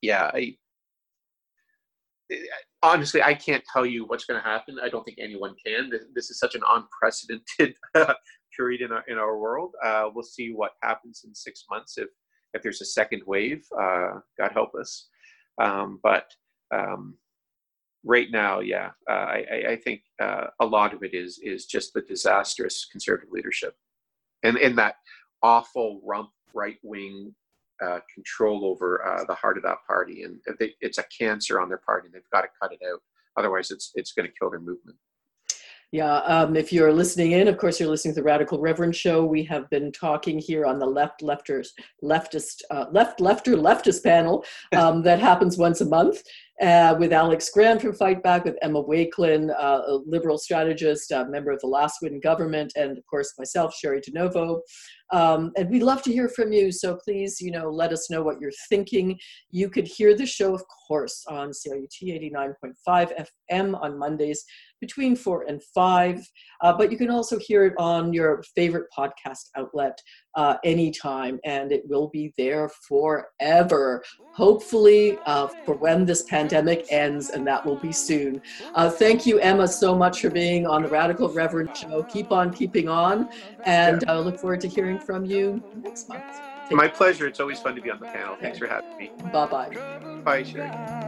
[0.00, 0.56] yeah, I,
[2.82, 4.78] honestly, I can't tell you what's going to happen.
[4.82, 5.90] I don't think anyone can.
[5.90, 7.74] This, this is such an unprecedented
[8.56, 9.72] period in our in our world.
[9.84, 12.08] Uh, we'll see what happens in six months if
[12.54, 15.08] if there's a second wave, uh, God help us.
[15.60, 16.26] Um, but
[16.74, 17.16] um,
[18.04, 21.92] right now, yeah, uh, I, I, think uh, a lot of it is is just
[21.92, 23.74] the disastrous conservative leadership,
[24.42, 24.96] and in that
[25.42, 27.34] awful rump right wing
[27.84, 31.68] uh, control over uh, the heart of that party, and they, it's a cancer on
[31.68, 32.06] their party.
[32.06, 33.00] and They've got to cut it out,
[33.36, 34.96] otherwise, it's it's going to kill their movement.
[35.92, 39.24] Yeah, um, if you're listening in, of course, you're listening to the Radical Reverend Show.
[39.24, 41.70] We have been talking here on the left lefters,
[42.00, 44.44] leftist, uh, left lefter leftist panel
[44.76, 46.22] um, that happens once a month
[46.62, 51.50] uh, with Alex Grant from Fightback, with Emma Wakelin, uh, a liberal strategist, a member
[51.50, 54.60] of the Last Wynne government, and of course myself, Cheri DiNovo.
[55.12, 56.70] Um, and we'd love to hear from you.
[56.72, 59.18] So please, you know, let us know what you're thinking.
[59.50, 64.44] You could hear the show, of course, on CIUT 89.5 FM on Mondays
[64.80, 66.26] between 4 and 5.
[66.62, 69.98] Uh, but you can also hear it on your favorite podcast outlet
[70.36, 74.02] uh, anytime, and it will be there forever.
[74.32, 78.40] Hopefully, uh, for when this pandemic ends, and that will be soon.
[78.74, 82.04] Uh, thank you, Emma, so much for being on the Radical Reverend Show.
[82.04, 83.28] Keep on keeping on,
[83.66, 86.22] and I uh, look forward to hearing from you next month.
[86.70, 87.26] My pleasure.
[87.26, 88.36] It's always fun to be on the panel.
[88.40, 89.10] Thanks for having me.
[89.32, 89.70] Bye bye.
[90.24, 90.99] Bye, Cheri.